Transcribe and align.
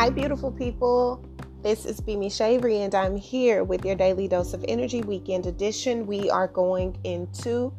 Hi, 0.00 0.08
beautiful 0.08 0.50
people. 0.50 1.22
This 1.62 1.84
is 1.84 2.00
Bimi 2.00 2.28
Shavery, 2.28 2.78
and 2.78 2.94
I'm 2.94 3.16
here 3.16 3.64
with 3.64 3.84
your 3.84 3.94
daily 3.94 4.28
dose 4.28 4.54
of 4.54 4.64
energy 4.66 5.02
weekend 5.02 5.44
edition. 5.44 6.06
We 6.06 6.30
are 6.30 6.48
going 6.48 6.96
into 7.04 7.70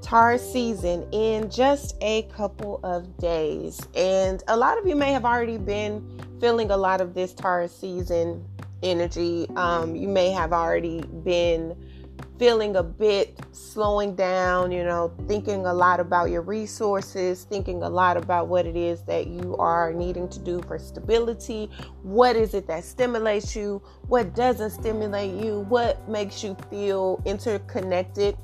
Taurus 0.00 0.40
season 0.50 1.06
in 1.12 1.50
just 1.50 1.96
a 2.00 2.22
couple 2.34 2.80
of 2.82 3.14
days, 3.18 3.78
and 3.94 4.42
a 4.48 4.56
lot 4.56 4.78
of 4.78 4.86
you 4.86 4.96
may 4.96 5.12
have 5.12 5.26
already 5.26 5.58
been 5.58 6.18
feeling 6.40 6.70
a 6.70 6.78
lot 6.78 7.02
of 7.02 7.12
this 7.12 7.34
Taurus 7.34 7.76
season 7.76 8.42
energy. 8.82 9.46
Um, 9.54 9.94
you 9.94 10.08
may 10.08 10.30
have 10.30 10.54
already 10.54 11.02
been 11.02 11.76
feeling 12.40 12.76
a 12.76 12.82
bit 12.82 13.38
slowing 13.52 14.14
down, 14.14 14.72
you 14.72 14.82
know, 14.82 15.12
thinking 15.28 15.66
a 15.66 15.74
lot 15.74 16.00
about 16.00 16.30
your 16.30 16.40
resources, 16.40 17.44
thinking 17.44 17.82
a 17.82 17.88
lot 17.88 18.16
about 18.16 18.48
what 18.48 18.64
it 18.64 18.76
is 18.76 19.02
that 19.02 19.26
you 19.26 19.54
are 19.58 19.92
needing 19.92 20.26
to 20.26 20.38
do 20.38 20.58
for 20.62 20.78
stability. 20.78 21.70
What 22.02 22.36
is 22.36 22.54
it 22.54 22.66
that 22.68 22.82
stimulates 22.82 23.54
you? 23.54 23.82
What 24.08 24.34
doesn't 24.34 24.70
stimulate 24.70 25.34
you? 25.34 25.66
What 25.68 26.08
makes 26.08 26.42
you 26.42 26.56
feel 26.70 27.22
interconnected? 27.26 28.38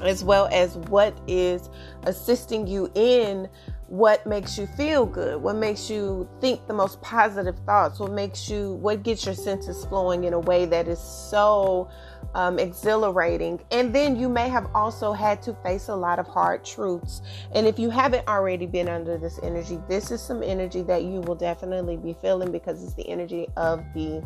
As 0.00 0.24
well 0.24 0.48
as 0.50 0.78
what 0.88 1.14
is 1.28 1.68
assisting 2.04 2.66
you 2.66 2.90
in 2.94 3.50
what 3.86 4.26
makes 4.26 4.58
you 4.58 4.66
feel 4.66 5.04
good, 5.04 5.40
what 5.40 5.56
makes 5.56 5.90
you 5.90 6.28
think 6.40 6.66
the 6.66 6.72
most 6.72 7.00
positive 7.02 7.56
thoughts, 7.60 8.00
what 8.00 8.10
makes 8.10 8.48
you, 8.48 8.72
what 8.74 9.02
gets 9.02 9.26
your 9.26 9.34
senses 9.34 9.84
flowing 9.84 10.24
in 10.24 10.32
a 10.32 10.40
way 10.40 10.64
that 10.64 10.88
is 10.88 10.98
so 10.98 11.88
um, 12.34 12.58
exhilarating. 12.58 13.60
And 13.70 13.94
then 13.94 14.16
you 14.16 14.28
may 14.28 14.48
have 14.48 14.68
also 14.74 15.12
had 15.12 15.42
to 15.42 15.54
face 15.54 15.88
a 15.88 15.94
lot 15.94 16.18
of 16.18 16.26
hard 16.26 16.64
truths. 16.64 17.22
And 17.54 17.66
if 17.66 17.78
you 17.78 17.90
haven't 17.90 18.26
already 18.28 18.66
been 18.66 18.88
under 18.88 19.16
this 19.16 19.38
energy, 19.42 19.78
this 19.88 20.10
is 20.10 20.20
some 20.20 20.42
energy 20.42 20.82
that 20.82 21.04
you 21.04 21.20
will 21.20 21.36
definitely 21.36 21.96
be 21.96 22.14
feeling 22.20 22.52
because 22.52 22.82
it's 22.82 22.94
the 22.94 23.08
energy 23.08 23.48
of 23.56 23.84
the 23.94 24.22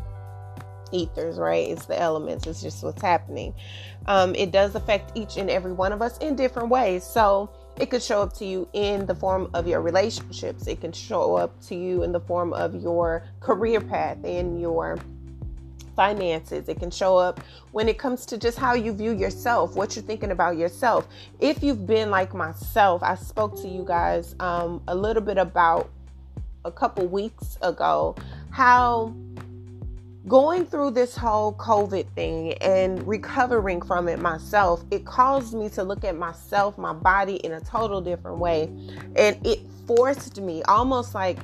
ethers, 0.90 1.38
right? 1.38 1.68
It's 1.68 1.86
the 1.86 2.00
elements, 2.00 2.46
it's 2.46 2.62
just 2.62 2.82
what's 2.82 3.02
happening. 3.02 3.54
Um, 4.06 4.34
it 4.34 4.52
does 4.52 4.74
affect 4.74 5.16
each 5.16 5.36
and 5.36 5.50
every 5.50 5.72
one 5.72 5.92
of 5.92 6.00
us 6.00 6.16
in 6.18 6.34
different 6.34 6.70
ways. 6.70 7.04
So, 7.04 7.50
it 7.80 7.90
could 7.90 8.02
show 8.02 8.22
up 8.22 8.32
to 8.34 8.44
you 8.44 8.68
in 8.72 9.06
the 9.06 9.14
form 9.14 9.50
of 9.54 9.68
your 9.68 9.80
relationships. 9.80 10.66
It 10.66 10.80
can 10.80 10.90
show 10.90 11.36
up 11.36 11.60
to 11.66 11.76
you 11.76 12.02
in 12.02 12.10
the 12.10 12.18
form 12.18 12.52
of 12.52 12.74
your 12.74 13.24
career 13.38 13.80
path, 13.80 14.24
in 14.24 14.58
your 14.58 14.98
finances. 15.98 16.68
It 16.68 16.78
can 16.78 16.92
show 16.92 17.16
up 17.16 17.40
when 17.72 17.88
it 17.88 17.98
comes 17.98 18.24
to 18.26 18.38
just 18.38 18.56
how 18.56 18.74
you 18.74 18.92
view 18.92 19.10
yourself, 19.10 19.74
what 19.74 19.96
you're 19.96 20.04
thinking 20.04 20.30
about 20.30 20.56
yourself. 20.56 21.08
If 21.40 21.60
you've 21.60 21.88
been 21.88 22.08
like 22.08 22.34
myself, 22.34 23.02
I 23.02 23.16
spoke 23.16 23.60
to 23.62 23.68
you 23.68 23.84
guys 23.84 24.36
um, 24.38 24.80
a 24.86 24.94
little 24.94 25.22
bit 25.22 25.38
about 25.38 25.90
a 26.64 26.70
couple 26.70 27.04
weeks 27.08 27.58
ago 27.62 28.14
how 28.50 29.12
going 30.28 30.66
through 30.66 30.92
this 30.92 31.16
whole 31.16 31.52
COVID 31.54 32.06
thing 32.14 32.52
and 32.60 33.04
recovering 33.04 33.82
from 33.82 34.06
it 34.06 34.20
myself, 34.20 34.84
it 34.92 35.04
caused 35.04 35.52
me 35.52 35.68
to 35.70 35.82
look 35.82 36.04
at 36.04 36.16
myself, 36.16 36.78
my 36.78 36.92
body 36.92 37.36
in 37.36 37.54
a 37.54 37.60
total 37.60 38.00
different 38.00 38.38
way. 38.38 38.70
And 39.16 39.44
it 39.44 39.60
forced 39.84 40.40
me 40.40 40.62
almost 40.64 41.12
like 41.12 41.38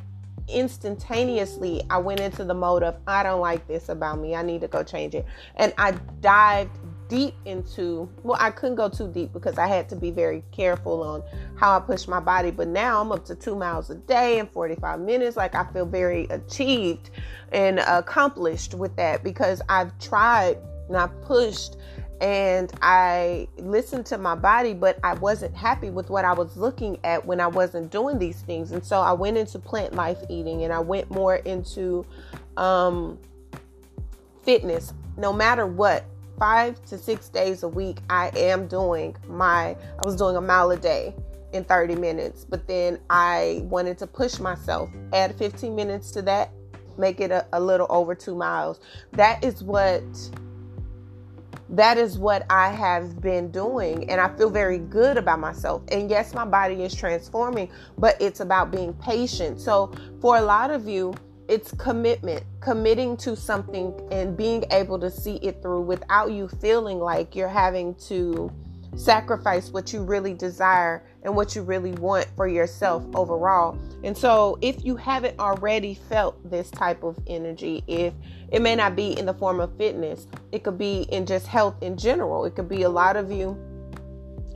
instantaneously 0.49 1.83
I 1.91 1.99
went 1.99 2.21
into 2.21 2.45
the 2.45 2.55
mode 2.55 2.83
of 2.83 2.97
I 3.07 3.23
don't 3.23 3.41
like 3.41 3.67
this 3.67 3.89
about 3.89 4.19
me. 4.19 4.35
I 4.35 4.43
need 4.43 4.61
to 4.63 4.69
go 4.69 4.83
change 4.83 5.15
it. 5.15 5.25
And 5.57 5.73
I 5.79 5.93
dived 6.21 6.79
deep 7.09 7.35
into 7.45 8.09
well, 8.23 8.39
I 8.41 8.51
couldn't 8.51 8.77
go 8.77 8.89
too 8.89 9.09
deep 9.09 9.33
because 9.33 9.59
I 9.59 9.67
had 9.67 9.89
to 9.91 9.97
be 9.97 10.11
very 10.11 10.43
careful 10.53 11.03
on 11.03 11.23
how 11.57 11.77
I 11.77 11.81
push 11.81 12.09
my 12.09 12.21
body. 12.21 12.51
But 12.51 12.69
now 12.69 13.01
I'm 13.01 13.13
up 13.13 13.25
to 13.27 13.35
two 13.35 13.57
miles 13.57 13.91
a 13.91 13.95
day 13.95 14.39
in 14.39 14.47
45 14.47 15.01
minutes. 15.01 15.37
Like 15.37 15.55
I 15.55 15.65
feel 15.73 15.87
very 15.87 16.25
achieved 16.25 17.11
and 17.53 17.79
accomplished 17.81 18.75
with 18.75 18.97
that 18.97 19.23
because 19.23 19.63
I've 19.69 19.97
tried 19.99 20.59
and 20.89 20.97
I've 20.97 21.23
pushed 21.23 21.77
and 22.21 22.73
I 22.81 23.49
listened 23.59 24.07
to 24.07 24.19
my 24.19 24.35
body, 24.35 24.73
but 24.73 24.99
I 25.03 25.15
wasn't 25.15 25.55
happy 25.55 25.91
with 25.91 26.11
what 26.11 26.25
I 26.25 26.33
was 26.33 26.57
looking 26.57 26.99
at 27.05 27.25
when 27.25 27.41
I 27.41 27.47
wasn't 27.47 27.91
doing 27.91 28.19
these 28.19 28.41
things. 28.43 28.73
And 28.73 28.85
so 28.85 29.01
I 29.01 29.13
went 29.13 29.37
into 29.37 29.59
plant 29.59 29.95
life 29.95 30.19
eating 30.31 30.63
and 30.63 30.73
I 30.73 30.79
went 30.79 31.11
more 31.11 31.37
into 31.37 32.07
um, 32.57 33.19
fitness. 34.43 34.95
No 35.17 35.33
matter 35.33 35.67
what, 35.67 36.05
five 36.39 36.83
to 36.87 36.99
six 36.99 37.29
days 37.29 37.63
a 37.63 37.69
week, 37.69 37.99
I 38.09 38.31
am 38.37 38.69
doing 38.69 39.17
my, 39.29 39.71
I 39.71 40.05
was 40.05 40.17
doing 40.17 40.37
a 40.37 40.41
mile 40.41 40.71
a 40.71 40.77
day 40.77 41.15
in 41.53 41.65
30 41.65 41.97
minutes, 41.97 42.45
but 42.45 42.67
then 42.67 42.99
I 43.11 43.61
wanted 43.65 43.99
to 43.99 44.07
push 44.07 44.39
myself, 44.39 44.91
add 45.13 45.37
15 45.37 45.75
minutes 45.75 46.11
to 46.13 46.23
that, 46.23 46.51
make 46.99 47.21
it 47.21 47.31
a, 47.31 47.47
a 47.53 47.61
little 47.61 47.87
over 47.91 48.15
two 48.15 48.35
miles. 48.35 48.81
That 49.13 49.45
is 49.45 49.63
what 49.63 50.03
that 51.77 51.99
is 51.99 52.19
what 52.19 52.47
I 52.51 52.71
have 52.71 53.21
been 53.21 53.51
doing, 53.51 54.09
and 54.11 54.21
I 54.21 54.35
feel 54.37 54.51
very 54.51 54.79
good 54.79 55.17
about 55.17 55.41
myself. 55.41 55.83
And 55.89 56.09
yes, 56.09 56.35
my 56.35 56.45
body 56.45 56.83
is 56.83 56.95
transforming, 56.95 57.71
but 57.99 58.21
it's 58.21 58.41
about 58.41 58.71
being 58.71 58.93
patient. 58.95 59.61
So, 59.61 59.93
for 60.21 60.37
a 60.37 60.43
lot 60.43 60.71
of 60.71 60.87
you, 60.87 61.15
it's 61.49 61.73
commitment, 61.73 62.43
committing 62.61 63.17
to 63.19 63.37
something 63.37 63.93
and 64.11 64.37
being 64.37 64.65
able 64.71 64.99
to 64.99 65.11
see 65.11 65.37
it 65.37 65.61
through 65.61 65.83
without 65.83 66.33
you 66.33 66.49
feeling 66.49 67.01
like 67.01 67.37
you're 67.37 67.49
having 67.49 67.95
to 68.07 68.51
sacrifice 68.97 69.71
what 69.71 69.93
you 69.93 70.03
really 70.03 70.35
desire 70.35 71.05
and 71.23 71.35
what 71.35 71.55
you 71.55 71.63
really 71.63 71.93
want 71.93 72.27
for 72.37 72.47
yourself 72.47 73.05
overall. 73.15 73.79
And 74.03 74.17
so, 74.17 74.59
if 74.61 74.85
you 74.85 74.97
haven't 74.97 75.39
already 75.39 75.95
felt 75.95 76.51
this 76.51 76.71
type 76.71 77.03
of 77.03 77.19
energy, 77.27 77.83
if 77.87 78.13
it 78.53 78.63
may 78.63 78.77
not 78.77 78.95
be 78.95 79.19
in 79.19 79.27
the 79.27 79.35
form 79.35 79.61
of 79.61 79.77
fitness, 79.77 80.27
it 80.53 80.63
could 80.65 80.79
be 80.79 81.03
in 81.11 81.27
just 81.27 81.47
health 81.47 81.83
in 81.83 81.97
general, 81.97 82.45
it 82.45 82.55
could 82.55 82.69
be 82.69 82.83
a 82.83 82.89
lot 82.89 83.17
of 83.17 83.33
you 83.33 83.59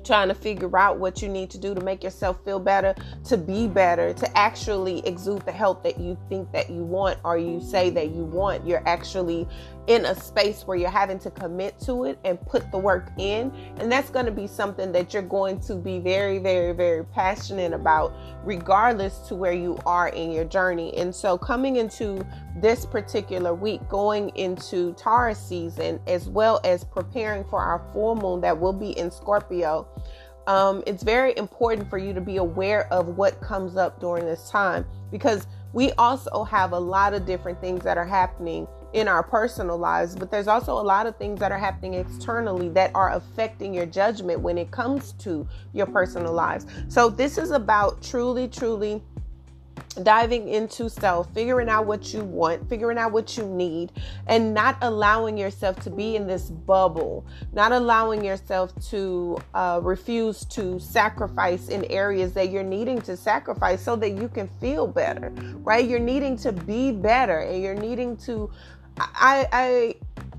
trying 0.09 0.29
to 0.29 0.35
figure 0.35 0.77
out 0.77 0.99
what 0.99 1.21
you 1.21 1.29
need 1.29 1.51
to 1.51 1.59
do 1.59 1.75
to 1.75 1.83
make 1.83 2.03
yourself 2.03 2.43
feel 2.43 2.59
better, 2.59 2.95
to 3.25 3.37
be 3.37 3.69
better, 3.69 4.15
to 4.15 4.39
actually 4.39 5.07
exude 5.07 5.43
the 5.43 5.53
health 5.53 5.83
that 5.83 6.01
you 6.01 6.17
think 6.31 6.51
that 6.51 6.71
you 6.71 6.83
want 6.83 7.19
or 7.25 7.37
you 7.37 7.61
say 7.61 7.91
that 7.91 8.09
you 8.11 8.25
want. 8.25 8.67
You're 8.67 8.87
actually 8.89 9.47
in 9.89 10.05
a 10.05 10.15
space 10.15 10.67
where 10.67 10.77
you're 10.77 10.91
having 10.91 11.19
to 11.19 11.31
commit 11.31 11.81
to 11.81 12.05
it 12.05 12.19
and 12.25 12.39
put 12.43 12.71
the 12.71 12.79
work 12.79 13.11
in. 13.17 13.51
And 13.79 13.91
that's 13.91 14.11
going 14.11 14.27
to 14.27 14.33
be 14.33 14.47
something 14.47 14.93
that 14.93 15.15
you're 15.15 15.23
going 15.23 15.61
to 15.61 15.75
be 15.75 15.99
very, 15.99 16.39
very, 16.39 16.73
very 16.73 17.05
passionate 17.07 17.73
about, 17.73 18.13
regardless 18.45 19.19
to 19.29 19.35
where 19.35 19.55
you 19.55 19.79
are 19.87 20.09
in 20.09 20.31
your 20.31 20.45
journey. 20.45 20.95
And 20.99 21.13
so, 21.13 21.39
coming 21.39 21.77
into 21.77 22.25
this 22.57 22.85
particular 22.85 23.55
week, 23.55 23.81
going 23.89 24.29
into 24.37 24.93
Taurus 24.93 25.39
season, 25.39 26.01
as 26.07 26.29
well 26.29 26.61
as 26.65 26.85
preparing 26.85 27.45
for 27.45 27.61
our 27.61 27.83
full 27.95 28.15
moon 28.15 28.43
that 28.43 28.59
will 28.59 28.75
be 28.75 28.91
in 28.99 29.11
Scorpio. 29.11 29.89
Um, 30.47 30.83
it's 30.87 31.03
very 31.03 31.37
important 31.37 31.91
for 31.91 31.99
you 31.99 32.15
to 32.15 32.23
be 32.23 32.39
aware 32.39 32.91
of 32.91 33.19
what 33.19 33.39
comes 33.43 33.77
up 33.77 34.01
during 34.01 34.25
this 34.25 34.49
time 34.49 34.87
because 35.11 35.47
we 35.75 35.93
also 35.93 36.43
have 36.45 36.73
a 36.73 36.79
lot 36.79 37.13
of 37.13 37.27
different 37.27 37.61
things 37.61 37.85
that 37.85 37.99
are 37.99 38.07
happening 38.07 38.67
in 38.93 39.07
our 39.09 39.23
personal 39.23 39.77
lives, 39.77 40.17
but 40.17 40.31
there's 40.31 40.49
also 40.49 40.73
a 40.73 40.83
lot 40.83 41.07
of 41.07 41.17
things 41.17 41.39
that 41.41 41.53
are 41.53 41.59
happening 41.59 41.95
externally 41.95 42.69
that 42.71 42.91
are 42.95 43.13
affecting 43.13 43.75
your 43.75 43.87
judgment 43.87 44.41
when 44.41 44.57
it 44.57 44.71
comes 44.71 45.13
to 45.13 45.47
your 45.73 45.87
personal 45.87 46.33
lives. 46.33 46.67
So, 46.89 47.09
this 47.11 47.39
is 47.39 47.51
about 47.51 48.03
truly, 48.03 48.49
truly 48.49 49.03
diving 50.03 50.49
into 50.49 50.89
self, 50.89 51.33
figuring 51.35 51.69
out 51.69 51.87
what 51.87 52.13
you 52.13 52.23
want, 52.23 52.69
figuring 52.69 52.99
out 52.99 53.13
what 53.13 53.37
you 53.37 53.45
need, 53.47 53.93
and 54.27 54.55
not 54.55 54.77
allowing 54.83 55.37
yourself 55.37 55.79
to 55.81 55.91
be 55.91 56.17
in 56.17 56.27
this 56.27 56.51
bubble, 56.51 57.27
not 57.53 57.73
allowing 57.73 58.25
yourself 58.25 58.73
to 58.91 59.39
uh, 59.55 59.81
refuse 59.83 60.45
to 60.47 60.79
sacrifice 60.79 61.69
in 61.69 61.85
areas 61.87 62.33
that 62.33 62.51
you're 62.51 62.63
needing 62.63 63.01
to 63.03 63.17
sacrifice 63.17 63.83
so 63.83 63.97
that 63.97 64.11
you 64.11 64.29
can 64.29 64.49
feel 64.61 64.87
better, 64.87 65.33
right? 65.63 65.89
You're 65.89 65.99
needing 65.99 66.37
to 66.39 66.53
be 66.53 66.93
better 66.93 67.41
and 67.41 67.63
you're 67.63 67.75
needing 67.75 68.17
to. 68.19 68.51
I, 69.01 69.47
I, 69.53 69.95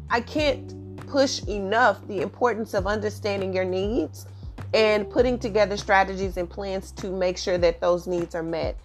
I 0.10 0.22
can't 0.22 0.76
push 1.08 1.42
enough 1.44 2.06
the 2.08 2.22
importance 2.22 2.74
of 2.74 2.88
understanding 2.88 3.54
your 3.54 3.66
needs 3.66 4.26
and 4.74 5.10
putting 5.10 5.40
together 5.40 5.78
strategies 5.78 6.38
and 6.38 6.50
plans 6.50 6.92
to 6.92 7.12
make 7.12 7.38
sure 7.38 7.58
that 7.58 7.82
those 7.82 8.08
needs 8.08 8.36
are 8.36 8.44
met. 8.44 8.78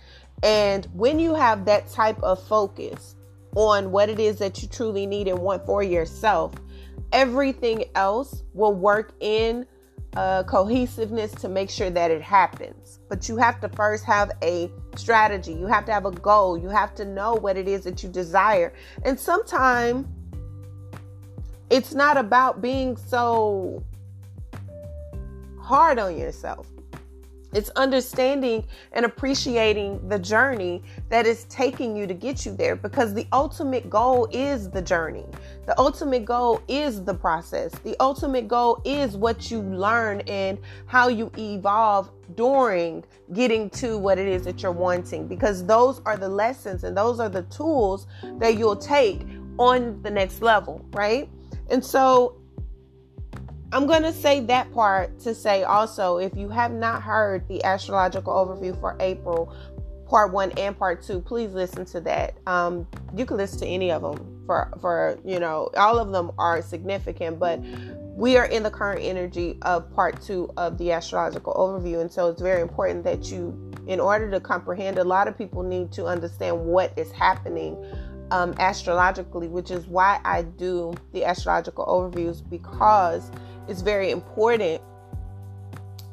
And 0.42 0.86
when 0.94 1.18
you 1.18 1.34
have 1.34 1.64
that 1.66 1.88
type 1.88 2.20
of 2.22 2.42
focus 2.42 3.16
on 3.54 3.90
what 3.90 4.08
it 4.08 4.18
is 4.18 4.38
that 4.38 4.62
you 4.62 4.68
truly 4.68 5.06
need 5.06 5.28
and 5.28 5.38
want 5.38 5.64
for 5.66 5.82
yourself, 5.82 6.52
everything 7.12 7.84
else 7.94 8.42
will 8.54 8.74
work 8.74 9.12
in 9.20 9.66
uh, 10.16 10.42
cohesiveness 10.44 11.32
to 11.32 11.48
make 11.48 11.70
sure 11.70 11.90
that 11.90 12.10
it 12.10 12.22
happens. 12.22 13.00
But 13.08 13.28
you 13.28 13.36
have 13.36 13.60
to 13.60 13.68
first 13.68 14.04
have 14.04 14.30
a 14.42 14.70
strategy, 14.96 15.52
you 15.52 15.66
have 15.66 15.84
to 15.86 15.92
have 15.92 16.06
a 16.06 16.10
goal, 16.10 16.56
you 16.56 16.68
have 16.68 16.94
to 16.96 17.04
know 17.04 17.34
what 17.34 17.56
it 17.56 17.68
is 17.68 17.84
that 17.84 18.02
you 18.02 18.08
desire. 18.08 18.72
And 19.04 19.18
sometimes 19.18 20.06
it's 21.70 21.94
not 21.94 22.16
about 22.16 22.62
being 22.62 22.96
so 22.96 23.82
hard 25.60 25.98
on 25.98 26.16
yourself. 26.16 26.68
It's 27.54 27.70
understanding 27.76 28.64
and 28.92 29.04
appreciating 29.04 30.08
the 30.08 30.18
journey 30.18 30.82
that 31.08 31.26
is 31.26 31.44
taking 31.44 31.96
you 31.96 32.06
to 32.06 32.14
get 32.14 32.44
you 32.44 32.54
there 32.54 32.74
because 32.74 33.14
the 33.14 33.26
ultimate 33.32 33.88
goal 33.88 34.28
is 34.32 34.68
the 34.68 34.82
journey. 34.82 35.24
The 35.66 35.78
ultimate 35.78 36.24
goal 36.24 36.62
is 36.68 37.02
the 37.02 37.14
process. 37.14 37.72
The 37.84 37.96
ultimate 38.00 38.48
goal 38.48 38.82
is 38.84 39.16
what 39.16 39.50
you 39.50 39.62
learn 39.62 40.20
and 40.22 40.58
how 40.86 41.08
you 41.08 41.30
evolve 41.38 42.10
during 42.34 43.04
getting 43.32 43.70
to 43.70 43.98
what 43.98 44.18
it 44.18 44.26
is 44.26 44.44
that 44.44 44.62
you're 44.62 44.72
wanting 44.72 45.28
because 45.28 45.64
those 45.64 46.00
are 46.06 46.16
the 46.16 46.28
lessons 46.28 46.84
and 46.84 46.96
those 46.96 47.20
are 47.20 47.28
the 47.28 47.42
tools 47.44 48.06
that 48.38 48.58
you'll 48.58 48.76
take 48.76 49.20
on 49.58 50.02
the 50.02 50.10
next 50.10 50.42
level, 50.42 50.84
right? 50.92 51.28
And 51.70 51.84
so 51.84 52.36
I'm 53.74 53.88
going 53.88 54.04
to 54.04 54.12
say 54.12 54.38
that 54.38 54.72
part 54.72 55.18
to 55.20 55.34
say 55.34 55.64
also 55.64 56.18
if 56.18 56.36
you 56.36 56.48
have 56.48 56.70
not 56.70 57.02
heard 57.02 57.48
the 57.48 57.64
astrological 57.64 58.32
overview 58.32 58.78
for 58.78 58.96
April, 59.00 59.52
part 60.06 60.32
one 60.32 60.52
and 60.52 60.78
part 60.78 61.02
two, 61.02 61.20
please 61.20 61.50
listen 61.50 61.84
to 61.86 62.00
that. 62.02 62.38
Um, 62.46 62.86
you 63.16 63.26
can 63.26 63.36
listen 63.36 63.58
to 63.58 63.66
any 63.66 63.90
of 63.90 64.02
them 64.02 64.44
for, 64.46 64.72
for, 64.80 65.18
you 65.24 65.40
know, 65.40 65.70
all 65.76 65.98
of 65.98 66.12
them 66.12 66.30
are 66.38 66.62
significant, 66.62 67.40
but 67.40 67.58
we 68.14 68.36
are 68.36 68.46
in 68.46 68.62
the 68.62 68.70
current 68.70 69.02
energy 69.02 69.58
of 69.62 69.92
part 69.92 70.22
two 70.22 70.52
of 70.56 70.78
the 70.78 70.92
astrological 70.92 71.52
overview. 71.54 72.00
And 72.00 72.12
so 72.12 72.28
it's 72.28 72.40
very 72.40 72.62
important 72.62 73.02
that 73.02 73.32
you, 73.32 73.72
in 73.88 73.98
order 73.98 74.30
to 74.30 74.38
comprehend, 74.38 74.98
a 74.98 75.04
lot 75.04 75.26
of 75.26 75.36
people 75.36 75.64
need 75.64 75.90
to 75.94 76.06
understand 76.06 76.64
what 76.64 76.96
is 76.96 77.10
happening 77.10 77.76
um, 78.30 78.54
astrologically, 78.60 79.48
which 79.48 79.72
is 79.72 79.88
why 79.88 80.20
I 80.24 80.42
do 80.42 80.94
the 81.12 81.24
astrological 81.24 81.84
overviews 81.86 82.48
because 82.48 83.32
it's 83.68 83.82
very 83.82 84.10
important 84.10 84.80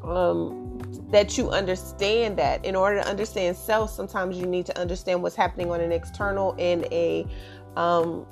um, 0.03 0.80
that 1.12 1.38
you 1.38 1.50
understand 1.50 2.38
that. 2.38 2.63
In 2.65 2.75
order 2.75 3.01
to 3.01 3.07
understand 3.07 3.56
self, 3.56 3.92
sometimes 3.92 4.38
you 4.38 4.45
need 4.45 4.65
to 4.68 4.80
understand 4.80 5.21
what's 5.21 5.36
happening 5.36 5.71
on 5.71 5.81
an 5.81 5.92
external 5.92 6.56
and 6.57 6.86
a 6.92 7.25
um, 7.75 8.25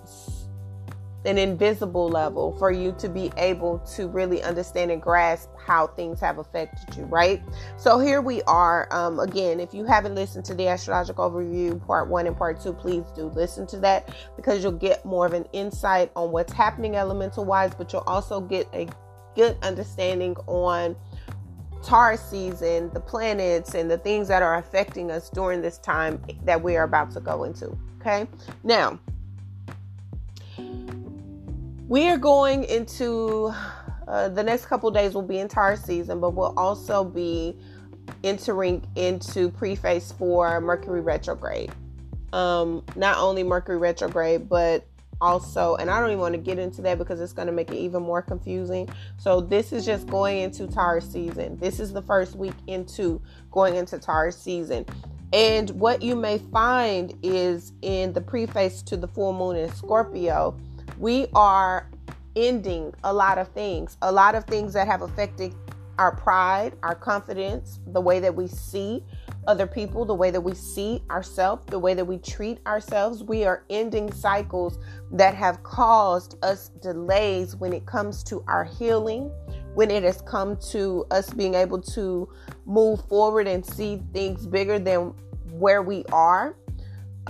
an 1.25 1.37
invisible 1.37 2.07
level 2.07 2.57
for 2.57 2.71
you 2.71 2.95
to 2.97 3.09
be 3.09 3.31
able 3.35 3.79
to 3.79 4.07
really 4.07 4.41
understand 4.41 4.89
and 4.89 5.01
grasp 5.01 5.49
how 5.57 5.85
things 5.85 6.19
have 6.21 6.37
affected 6.37 6.95
you, 6.95 7.03
right? 7.05 7.41
So 7.77 7.99
here 7.99 8.21
we 8.21 8.41
are. 8.43 8.87
Um, 8.91 9.19
again, 9.19 9.59
if 9.59 9.73
you 9.73 9.83
haven't 9.83 10.15
listened 10.15 10.45
to 10.45 10.53
the 10.53 10.67
astrological 10.67 11.29
overview 11.29 11.85
part 11.85 12.07
one 12.07 12.25
and 12.25 12.37
part 12.37 12.61
two, 12.61 12.71
please 12.71 13.03
do 13.15 13.25
listen 13.35 13.67
to 13.67 13.77
that 13.81 14.15
because 14.37 14.63
you'll 14.63 14.71
get 14.71 15.03
more 15.03 15.25
of 15.25 15.33
an 15.33 15.45
insight 15.51 16.09
on 16.15 16.31
what's 16.31 16.53
happening 16.53 16.95
elemental 16.95 17.43
wise, 17.43 17.73
but 17.75 17.91
you'll 17.91 18.01
also 18.07 18.39
get 18.39 18.67
a 18.73 18.87
good 19.35 19.57
understanding 19.61 20.35
on 20.47 20.95
Taurus 21.83 22.21
season, 22.21 22.89
the 22.93 22.99
planets, 22.99 23.73
and 23.73 23.89
the 23.89 23.97
things 23.97 24.27
that 24.27 24.41
are 24.41 24.57
affecting 24.57 25.11
us 25.11 25.29
during 25.29 25.61
this 25.61 25.77
time 25.77 26.21
that 26.43 26.61
we 26.61 26.75
are 26.75 26.83
about 26.83 27.11
to 27.11 27.19
go 27.19 27.43
into. 27.43 27.77
Okay, 28.01 28.27
now 28.63 28.99
we 31.87 32.07
are 32.07 32.17
going 32.17 32.63
into 32.65 33.53
uh, 34.07 34.29
the 34.29 34.43
next 34.43 34.65
couple 34.65 34.91
days. 34.91 35.13
Will 35.13 35.21
be 35.21 35.39
in 35.39 35.47
Taurus 35.47 35.83
season, 35.83 36.19
but 36.19 36.31
we'll 36.31 36.57
also 36.57 37.03
be 37.03 37.57
entering 38.23 38.85
into 38.95 39.49
preface 39.49 40.11
for 40.11 40.59
Mercury 40.61 41.01
retrograde. 41.01 41.71
Um, 42.33 42.83
not 42.95 43.17
only 43.17 43.43
Mercury 43.43 43.77
retrograde, 43.77 44.49
but 44.49 44.85
also 45.21 45.75
and 45.75 45.89
i 45.89 45.99
don't 45.99 46.09
even 46.09 46.19
want 46.19 46.33
to 46.33 46.39
get 46.39 46.57
into 46.57 46.81
that 46.81 46.97
because 46.97 47.19
it's 47.19 47.33
going 47.33 47.47
to 47.47 47.51
make 47.51 47.71
it 47.71 47.77
even 47.77 48.01
more 48.01 48.21
confusing. 48.21 48.87
So 49.17 49.41
this 49.41 49.73
is 49.73 49.85
just 49.85 50.07
going 50.07 50.39
into 50.39 50.67
taurus 50.67 51.11
season. 51.11 51.57
This 51.57 51.79
is 51.79 51.91
the 51.91 52.01
first 52.01 52.35
week 52.35 52.53
into 52.67 53.21
going 53.51 53.75
into 53.75 53.99
taurus 53.99 54.37
season. 54.37 54.85
And 55.31 55.69
what 55.71 56.01
you 56.01 56.15
may 56.15 56.39
find 56.39 57.17
is 57.21 57.73
in 57.81 58.13
the 58.13 58.21
preface 58.21 58.81
to 58.83 58.97
the 58.97 59.07
full 59.07 59.33
moon 59.33 59.57
in 59.57 59.71
scorpio 59.73 60.57
we 60.99 61.27
are 61.33 61.87
ending 62.35 62.93
a 63.03 63.13
lot 63.13 63.37
of 63.37 63.47
things 63.49 63.97
a 64.01 64.11
lot 64.11 64.35
of 64.35 64.43
things 64.45 64.73
that 64.73 64.85
have 64.85 65.01
affected 65.01 65.55
our 65.97 66.15
pride 66.15 66.73
our 66.83 66.95
confidence 66.95 67.79
the 67.87 68.01
way 68.01 68.19
that 68.19 68.35
we 68.35 68.47
see 68.47 69.03
other 69.49 69.65
people, 69.65 70.05
the 70.05 70.13
way 70.13 70.29
that 70.29 70.39
we 70.39 70.53
see 70.53 71.01
ourselves, 71.09 71.65
the 71.65 71.79
way 71.79 71.95
that 71.95 72.05
we 72.05 72.19
treat 72.19 72.59
ourselves. 72.67 73.23
We 73.23 73.45
are 73.45 73.63
ending 73.71 74.13
cycles 74.13 74.77
that 75.11 75.33
have 75.33 75.63
caused 75.63 76.37
us 76.45 76.69
delays 76.83 77.55
when 77.55 77.73
it 77.73 77.83
comes 77.87 78.23
to 78.25 78.43
our 78.47 78.63
healing, 78.63 79.31
when 79.73 79.89
it 79.89 80.03
has 80.03 80.21
come 80.21 80.55
to 80.69 81.03
us 81.09 81.33
being 81.33 81.55
able 81.55 81.81
to 81.81 82.29
move 82.67 83.03
forward 83.07 83.47
and 83.47 83.65
see 83.65 84.03
things 84.13 84.45
bigger 84.45 84.77
than 84.77 85.15
where 85.53 85.81
we 85.81 86.05
are. 86.11 86.55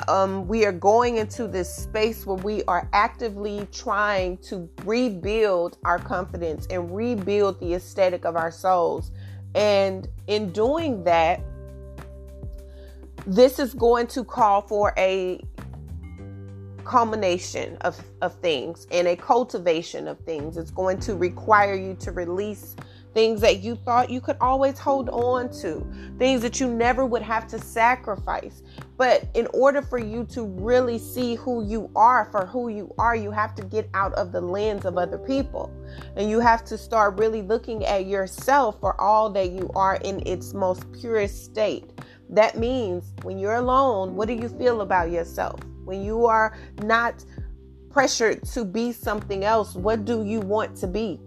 Um, 0.10 0.45
we 0.45 0.66
are 0.66 0.74
going 0.74 1.18
into 1.18 1.48
this 1.48 1.74
space 1.74 2.25
where 2.25 2.38
we 2.38 2.63
are 2.66 2.89
actively 2.92 3.66
trying 3.71 4.39
to 4.39 4.69
rebuild 4.83 5.77
our 5.86 6.00
confidence 6.00 6.68
and 6.69 6.94
rebuild 6.94 7.62
the 7.62 7.75
aesthetic 7.75 8.25
of 8.25 8.36
our 8.36 8.51
souls. 8.51 9.12
And 9.56 10.06
in 10.27 10.51
doing 10.51 11.04
that, 11.06 11.42
this 13.30 13.60
is 13.60 13.76
going 13.76 14.08
to 14.08 14.24
call 14.24 14.62
for 14.62 14.92
a 14.98 15.40
culmination 16.84 17.78
of, 17.81 18.02
of 18.24 18.34
things 18.40 18.88
and 18.90 19.08
a 19.08 19.16
cultivation 19.16 20.08
of 20.08 20.20
things. 20.22 20.58
It's 20.58 20.72
going 20.72 21.00
to 21.02 21.16
require 21.16 21.76
you 21.76 21.94
to 22.00 22.12
release 22.12 22.76
things 23.14 23.42
that 23.42 23.62
you 23.62 23.76
thought 23.76 24.10
you 24.10 24.22
could 24.22 24.38
always 24.42 24.80
hold 24.80 25.10
on 25.10 25.50
to, 25.62 25.86
things 26.18 26.42
that 26.42 26.60
you 26.60 26.68
never 26.68 27.06
would 27.06 27.22
have 27.22 27.48
to 27.48 27.60
sacrifice. 27.60 28.64
But 28.98 29.28
in 29.36 29.48
order 29.54 29.81
for 29.81 30.00
you 30.00 30.26
to 30.31 30.46
really 30.46 30.98
see 30.98 31.36
who 31.36 31.64
you 31.66 31.92
are 31.96 32.26
for 32.31 32.46
who 32.46 32.70
you 32.70 32.94
are, 32.98 33.16
you 33.16 33.31
have 33.31 33.56
to 33.56 33.64
get 33.64 33.90
out 33.94 34.14
of 34.14 34.31
the 34.31 34.42
lens 34.42 34.86
of 34.86 34.98
other 34.98 35.18
people. 35.18 35.72
And 36.16 36.30
you 36.30 36.40
have 36.40 36.64
to 36.66 36.78
start 36.78 37.20
really 37.20 37.42
looking 37.42 37.86
at 37.86 38.08
yourself 38.08 38.80
for 38.80 39.00
all 39.00 39.30
that 39.31 39.52
you 39.52 39.70
are 39.76 39.96
in 39.98 40.26
its 40.28 40.54
most 40.54 40.92
purest 40.92 41.46
state. 41.46 41.92
That 42.30 42.58
means 42.58 43.14
when 43.24 43.40
you're 43.40 43.56
alone, 43.56 44.16
what 44.16 44.28
do 44.28 44.34
you 44.34 44.50
feel 44.50 44.81
about 44.81 45.10
yourself? 45.10 45.60
When 45.84 46.04
you 46.04 46.26
are 46.28 46.56
not 46.84 47.26
pressured 47.90 48.44
to 48.54 48.64
be 48.64 48.92
something 48.92 49.44
else, 49.44 49.74
what 49.74 50.06
do 50.06 50.24
you 50.24 50.40
want 50.40 50.78
to 50.78 50.88
be? 50.88 51.20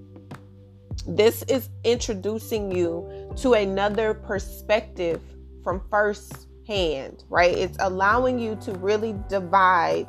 This 1.06 1.42
is 1.48 1.68
introducing 1.82 2.70
you 2.70 3.32
to 3.38 3.54
another 3.54 4.14
perspective 4.14 5.20
from 5.64 5.82
first 5.90 6.46
hand, 6.68 7.24
right? 7.28 7.56
It's 7.56 7.76
allowing 7.80 8.38
you 8.38 8.56
to 8.62 8.72
really 8.74 9.16
divide 9.28 10.06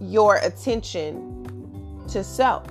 your 0.00 0.36
attention 0.36 2.06
to 2.08 2.24
self, 2.24 2.66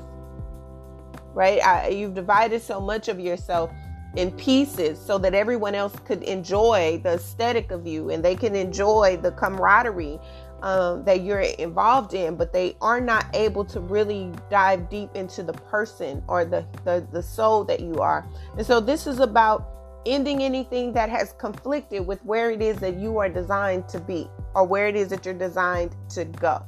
right? 1.36 1.64
I, 1.64 1.90
you've 1.90 2.16
divided 2.16 2.64
so 2.64 2.82
much 2.82 3.08
of 3.08 3.20
yourself 3.20 3.70
in 4.16 4.32
pieces 4.32 5.00
so 5.00 5.18
that 5.18 5.34
everyone 5.34 5.76
else 5.76 5.96
could 6.06 6.24
enjoy 6.24 7.00
the 7.04 7.14
aesthetic 7.14 7.72
of 7.72 7.86
you 7.86 8.10
and 8.10 8.24
they 8.24 8.36
can 8.36 8.56
enjoy 8.56 9.18
the 9.22 9.32
camaraderie 9.32 10.20
um, 10.62 11.04
that 11.04 11.22
you're 11.22 11.42
involved 11.42 12.14
in, 12.14 12.36
but 12.36 12.54
they 12.54 12.76
are 12.82 13.02
not 13.02 13.26
able 13.36 13.66
to 13.66 13.80
really 13.80 14.32
dive 14.50 14.90
deep 14.90 15.16
into 15.16 15.44
the 15.44 15.54
person 15.54 16.24
or 16.28 16.46
the, 16.46 16.66
the, 16.84 17.06
the 17.12 17.22
soul 17.22 17.64
that 17.66 17.82
you 17.82 17.96
are. 17.96 18.26
And 18.58 18.66
so 18.66 18.80
this 18.80 19.06
is 19.06 19.20
about 19.20 19.70
ending 20.06 20.44
anything 20.44 20.94
that 20.94 21.10
has 21.10 21.34
conflicted 21.34 22.06
with 22.06 22.24
where 22.24 22.52
it 22.52 22.62
is 22.62 22.78
that 22.78 22.96
you 22.96 23.18
are 23.18 23.30
designed 23.30 23.90
to 23.90 24.00
be 24.00 24.30
or 24.54 24.64
where 24.64 24.88
it 24.88 24.96
is 24.96 25.10
that 25.10 25.26
you're 25.26 25.34
designed 25.34 25.96
to 26.10 26.26
go. 26.26 26.64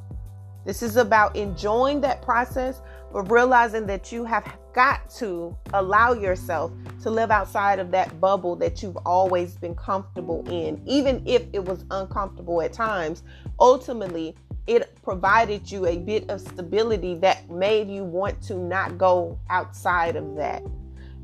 This 0.66 0.84
is 0.84 0.98
about 0.98 1.36
enjoying 1.36 2.02
that 2.02 2.22
process, 2.22 2.82
but 3.14 3.32
realizing 3.32 3.88
that 3.88 4.12
you 4.12 4.26
have 4.26 4.46
got 4.78 5.10
to 5.10 5.58
allow 5.74 6.14
yourself 6.14 6.72
to 7.02 7.10
live 7.10 7.32
outside 7.32 7.80
of 7.80 7.90
that 7.90 8.22
bubble 8.22 8.56
that 8.56 8.84
you've 8.84 8.98
always 9.08 9.56
been 9.58 9.74
comfortable 9.74 10.48
in, 10.48 10.80
even 10.86 11.24
if 11.26 11.48
it 11.52 11.66
was 11.66 11.84
uncomfortable 11.90 12.62
at 12.62 12.74
times. 12.74 13.24
Ultimately, 13.60 14.36
it 14.68 14.96
provided 15.02 15.72
you 15.72 15.88
a 15.88 15.98
bit 15.98 16.30
of 16.30 16.40
stability 16.42 17.16
that 17.16 17.50
made 17.50 17.90
you 17.90 18.04
want 18.04 18.40
to 18.44 18.54
not 18.54 19.00
go 19.00 19.40
outside 19.50 20.16
of 20.16 20.36
that. 20.36 20.62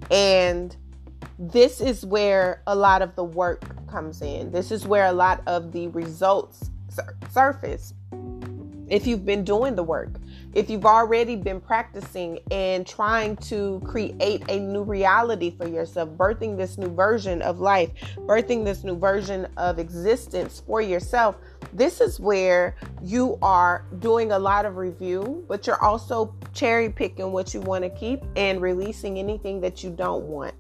And 0.10 0.76
this 1.38 1.80
is 1.80 2.04
where 2.04 2.64
a 2.66 2.76
lot 2.76 3.04
of 3.04 3.16
the 3.16 3.24
work 3.24 3.88
comes 3.88 4.24
in. 4.24 4.50
This 4.52 4.72
is 4.72 4.88
where 4.88 5.06
a 5.06 5.14
lot 5.14 5.44
of 5.46 5.72
the 5.72 5.90
results 5.90 6.72
sur- 6.90 7.16
surface 7.30 7.94
if 8.90 9.08
you've 9.08 9.26
been 9.26 9.44
doing 9.44 9.76
the 9.76 9.84
work, 9.84 10.10
if 10.54 10.70
you've 10.70 10.86
already 10.86 11.36
been 11.36 11.60
practicing 11.60 12.40
and 12.52 12.86
trying 12.86 13.36
to 13.38 13.82
create 13.86 14.44
a 14.50 14.60
new 14.60 14.84
reality 14.84 15.56
for 15.58 15.68
yourself, 15.68 16.10
birthing 16.10 16.58
this 16.58 16.78
new 16.78 16.90
version 16.90 17.42
of 17.42 17.60
life, 17.60 17.90
birthing 18.20 18.64
this 18.64 18.84
new 18.84 18.98
version 18.98 19.48
of 19.58 19.80
existence 19.80 20.62
for 20.66 20.82
yourself, 20.82 21.38
this 21.74 22.02
is 22.02 22.20
where 22.20 22.76
you 23.02 23.38
are 23.42 23.86
doing 24.00 24.32
a 24.32 24.40
lot 24.40 24.66
of 24.66 24.78
review, 24.78 25.44
but 25.48 25.66
you're 25.66 25.84
also 25.84 26.34
cherry 26.54 26.90
picking 26.90 27.32
what 27.32 27.54
you 27.54 27.62
want 27.62 27.84
to 27.84 27.90
keep 27.90 28.22
and 28.36 28.62
releasing 28.62 29.18
anything 29.18 29.60
that 29.62 29.84
you 29.84 29.90
don't 29.90 30.24
want. 30.26 30.54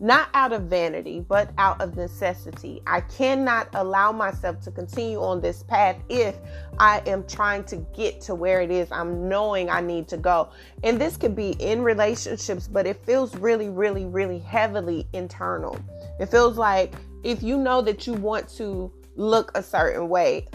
Not 0.00 0.28
out 0.34 0.52
of 0.52 0.62
vanity, 0.62 1.24
but 1.28 1.50
out 1.58 1.80
of 1.80 1.96
necessity. 1.96 2.82
I 2.86 3.00
cannot 3.00 3.68
allow 3.74 4.12
myself 4.12 4.60
to 4.62 4.70
continue 4.70 5.20
on 5.20 5.40
this 5.40 5.62
path 5.62 5.96
if 6.08 6.36
I 6.78 7.02
am 7.06 7.26
trying 7.26 7.64
to 7.64 7.76
get 7.94 8.20
to 8.22 8.34
where 8.34 8.60
it 8.60 8.70
is 8.70 8.90
I'm 8.90 9.28
knowing 9.28 9.70
I 9.70 9.80
need 9.80 10.08
to 10.08 10.16
go. 10.16 10.50
And 10.82 11.00
this 11.00 11.16
could 11.16 11.36
be 11.36 11.50
in 11.60 11.82
relationships, 11.82 12.68
but 12.68 12.86
it 12.86 13.04
feels 13.04 13.34
really, 13.36 13.68
really, 13.68 14.04
really 14.04 14.40
heavily 14.40 15.06
internal. 15.12 15.78
It 16.18 16.26
feels 16.26 16.58
like 16.58 16.94
if 17.22 17.42
you 17.42 17.56
know 17.56 17.80
that 17.82 18.06
you 18.06 18.14
want 18.14 18.48
to 18.56 18.92
look 19.16 19.52
a 19.54 19.62
certain 19.62 20.08
way, 20.08 20.48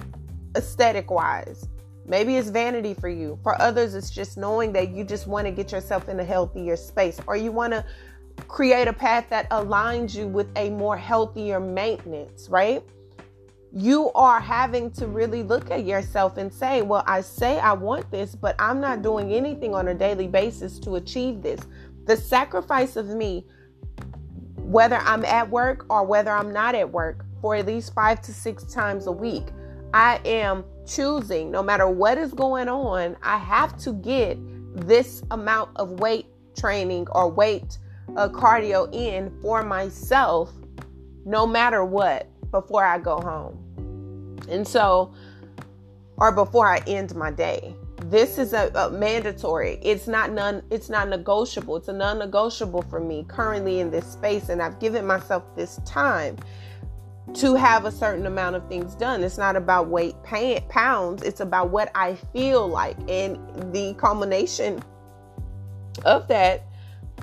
aesthetic 0.55 1.09
wise, 1.09 1.67
Maybe 2.09 2.37
it's 2.37 2.49
vanity 2.49 2.95
for 2.95 3.07
you. 3.07 3.37
For 3.43 3.61
others, 3.61 3.93
it's 3.93 4.09
just 4.09 4.35
knowing 4.35 4.73
that 4.73 4.89
you 4.89 5.03
just 5.03 5.27
want 5.27 5.45
to 5.45 5.51
get 5.51 5.71
yourself 5.71 6.09
in 6.09 6.19
a 6.19 6.23
healthier 6.23 6.75
space 6.75 7.21
or 7.27 7.35
you 7.35 7.51
want 7.51 7.71
to 7.71 7.85
create 8.47 8.87
a 8.87 8.93
path 8.93 9.29
that 9.29 9.49
aligns 9.49 10.15
you 10.15 10.27
with 10.27 10.47
a 10.55 10.69
more 10.69 10.97
healthier 10.97 11.59
maintenance, 11.59 12.49
right? 12.49 12.83
You 13.71 14.11
are 14.13 14.39
having 14.39 14.91
to 14.91 15.07
really 15.07 15.43
look 15.43 15.69
at 15.69 15.85
yourself 15.85 16.37
and 16.37 16.51
say, 16.51 16.81
Well, 16.81 17.03
I 17.05 17.21
say 17.21 17.59
I 17.59 17.73
want 17.73 18.09
this, 18.09 18.35
but 18.35 18.55
I'm 18.57 18.81
not 18.81 19.01
doing 19.01 19.31
anything 19.33 19.75
on 19.75 19.89
a 19.89 19.93
daily 19.93 20.27
basis 20.27 20.79
to 20.79 20.95
achieve 20.95 21.41
this. 21.41 21.59
The 22.05 22.17
sacrifice 22.17 22.95
of 22.95 23.07
me, 23.07 23.45
whether 24.55 24.97
I'm 24.97 25.23
at 25.25 25.49
work 25.49 25.85
or 25.89 26.03
whether 26.03 26.31
I'm 26.31 26.51
not 26.51 26.73
at 26.73 26.91
work, 26.91 27.25
for 27.41 27.55
at 27.55 27.67
least 27.67 27.93
five 27.93 28.21
to 28.23 28.33
six 28.33 28.63
times 28.63 29.07
a 29.07 29.11
week, 29.11 29.45
I 29.93 30.19
am 30.25 30.65
choosing, 30.85 31.51
no 31.51 31.63
matter 31.63 31.87
what 31.87 32.17
is 32.17 32.33
going 32.33 32.67
on, 32.67 33.15
I 33.23 33.37
have 33.37 33.77
to 33.79 33.93
get 33.93 34.37
this 34.87 35.23
amount 35.31 35.71
of 35.75 35.99
weight 35.99 36.27
training 36.57 37.07
or 37.11 37.29
weight 37.29 37.77
a 38.17 38.29
cardio 38.29 38.93
in 38.93 39.31
for 39.41 39.63
myself 39.63 40.51
no 41.25 41.45
matter 41.45 41.83
what 41.85 42.27
before 42.51 42.83
I 42.83 42.97
go 42.97 43.19
home. 43.19 44.37
And 44.49 44.67
so, 44.67 45.13
or 46.17 46.31
before 46.31 46.67
I 46.67 46.79
end 46.87 47.15
my 47.15 47.31
day. 47.31 47.75
This 48.05 48.37
is 48.37 48.53
a, 48.53 48.71
a, 48.75 48.89
mandatory. 48.89 49.79
It's 49.81 50.07
not 50.07 50.31
none. 50.31 50.63
It's 50.71 50.89
not 50.89 51.09
negotiable. 51.09 51.75
It's 51.77 51.89
a 51.89 51.93
non-negotiable 51.93 52.83
for 52.83 52.99
me 52.99 53.25
currently 53.27 53.79
in 53.79 53.91
this 53.91 54.05
space, 54.05 54.49
and 54.49 54.61
I've 54.61 54.79
given 54.79 55.05
myself 55.05 55.43
this 55.55 55.79
time 55.85 56.37
to 57.35 57.53
have 57.55 57.85
a 57.85 57.91
certain 57.91 58.25
amount 58.25 58.55
of 58.55 58.67
things 58.67 58.95
done. 58.95 59.23
It's 59.23 59.37
not 59.37 59.55
about 59.55 59.89
weight 59.89 60.15
pounds. 60.23 61.21
It's 61.23 61.41
about 61.41 61.69
what 61.69 61.91
I 61.93 62.15
feel 62.33 62.67
like, 62.67 62.97
and 63.07 63.37
the 63.73 63.93
culmination 63.95 64.81
of 66.05 66.27
that 66.29 66.63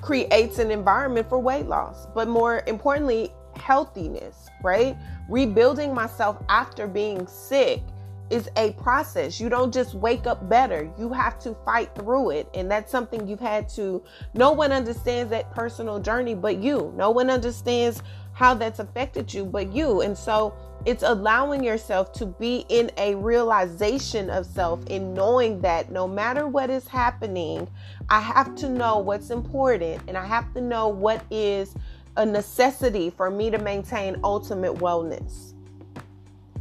creates 0.01 0.59
an 0.59 0.71
environment 0.71 1.27
for 1.29 1.39
weight 1.39 1.67
loss, 1.67 2.07
but 2.13 2.27
more 2.27 2.63
importantly, 2.67 3.31
healthiness, 3.55 4.47
right? 4.63 4.95
Rebuilding 5.29 5.93
myself 5.93 6.37
after 6.49 6.87
being 6.87 7.27
sick 7.27 7.81
is 8.29 8.49
a 8.57 8.73
process. 8.73 9.39
You 9.39 9.49
don't 9.49 9.73
just 9.73 9.93
wake 9.93 10.27
up 10.27 10.49
better. 10.49 10.91
You 10.97 11.13
have 11.13 11.39
to 11.39 11.55
fight 11.65 11.93
through 11.95 12.31
it. 12.31 12.49
And 12.53 12.69
that's 12.69 12.91
something 12.91 13.27
you've 13.27 13.39
had 13.39 13.69
to, 13.69 14.03
no 14.33 14.51
one 14.51 14.71
understands 14.71 15.29
that 15.31 15.51
personal 15.51 15.99
journey 15.99 16.35
but 16.35 16.57
you. 16.57 16.93
No 16.95 17.09
one 17.09 17.29
understands 17.29 18.03
how 18.37 18.53
that's 18.53 18.77
affected 18.77 19.33
you 19.33 19.43
but 19.43 19.73
you. 19.73 20.01
And 20.01 20.15
so 20.15 20.53
it's 20.85 21.01
allowing 21.01 21.63
yourself 21.63 22.13
to 22.13 22.27
be 22.27 22.67
in 22.69 22.91
a 22.97 23.15
realization 23.15 24.29
of 24.29 24.45
self 24.45 24.85
in 24.85 25.15
knowing 25.15 25.59
that 25.61 25.91
no 25.91 26.07
matter 26.07 26.47
what 26.47 26.69
is 26.69 26.87
happening, 26.87 27.67
I 28.09 28.21
have 28.21 28.53
to 28.57 28.69
know 28.69 28.99
what's 28.99 29.31
important 29.31 30.03
and 30.07 30.15
I 30.15 30.23
have 30.23 30.53
to 30.53 30.61
know 30.61 30.87
what 30.87 31.25
is 31.31 31.73
a 32.15 32.23
necessity 32.23 33.09
for 33.09 33.31
me 33.31 33.49
to 33.49 33.57
maintain 33.57 34.19
ultimate 34.23 34.75
wellness. 34.75 35.55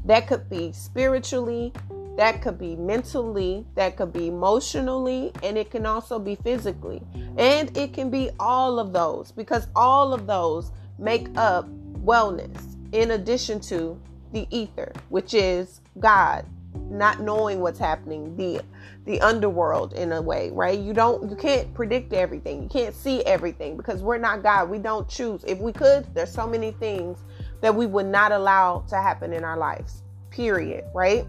That 0.06 0.28
could 0.28 0.48
be 0.48 0.72
spiritually, 0.72 1.74
that 2.16 2.40
could 2.40 2.58
be 2.58 2.74
mentally, 2.74 3.66
that 3.74 3.98
could 3.98 4.14
be 4.14 4.28
emotionally, 4.28 5.30
and 5.42 5.58
it 5.58 5.70
can 5.70 5.84
also 5.84 6.18
be 6.18 6.36
physically. 6.36 7.02
And 7.36 7.76
it 7.76 7.92
can 7.92 8.08
be 8.08 8.30
all 8.40 8.78
of 8.78 8.94
those 8.94 9.30
because 9.30 9.66
all 9.76 10.14
of 10.14 10.26
those 10.26 10.72
make 10.98 11.28
up 11.36 11.68
wellness 12.04 12.76
in 12.92 13.12
addition 13.12 13.60
to 13.60 14.00
the 14.32 14.46
ether, 14.50 14.92
which 15.08 15.34
is 15.34 15.80
God, 15.98 16.46
not 16.90 17.20
knowing 17.20 17.60
what's 17.60 17.78
happening, 17.78 18.36
the 18.36 18.62
the 19.06 19.20
underworld 19.20 19.92
in 19.92 20.10
a 20.12 20.20
way, 20.20 20.50
right? 20.50 20.78
You 20.78 20.92
don't 20.92 21.30
you 21.30 21.36
can't 21.36 21.72
predict 21.74 22.12
everything. 22.12 22.62
You 22.62 22.68
can't 22.68 22.94
see 22.94 23.22
everything 23.22 23.76
because 23.76 24.02
we're 24.02 24.18
not 24.18 24.42
God. 24.42 24.68
We 24.68 24.78
don't 24.78 25.08
choose. 25.08 25.44
If 25.46 25.58
we 25.58 25.72
could, 25.72 26.12
there's 26.14 26.32
so 26.32 26.46
many 26.46 26.72
things 26.72 27.18
that 27.60 27.74
we 27.74 27.86
would 27.86 28.06
not 28.06 28.32
allow 28.32 28.80
to 28.88 28.96
happen 28.96 29.32
in 29.32 29.44
our 29.44 29.56
lives. 29.56 30.02
Period, 30.30 30.84
right? 30.92 31.24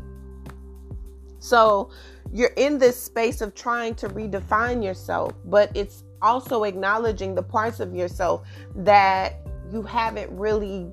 So, 1.40 1.92
you're 2.34 2.54
in 2.58 2.78
this 2.78 3.02
space 3.02 3.42
of 3.42 3.54
trying 3.56 3.96
to 3.96 4.10
redefine 4.10 4.84
yourself, 4.84 5.34
but 5.46 5.72
it's 5.76 6.04
also 6.22 6.64
acknowledging 6.64 7.36
the 7.36 7.44
parts 7.44 7.80
of 7.80 7.96
yourself 7.96 8.46
that 8.76 9.47
you 9.72 9.82
haven't 9.82 10.30
really 10.32 10.92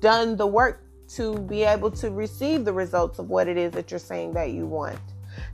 done 0.00 0.36
the 0.36 0.46
work 0.46 0.82
to 1.08 1.38
be 1.38 1.62
able 1.62 1.90
to 1.90 2.10
receive 2.10 2.64
the 2.64 2.72
results 2.72 3.18
of 3.18 3.28
what 3.28 3.48
it 3.48 3.56
is 3.56 3.72
that 3.72 3.90
you're 3.90 4.00
saying 4.00 4.32
that 4.32 4.50
you 4.50 4.66
want. 4.66 4.98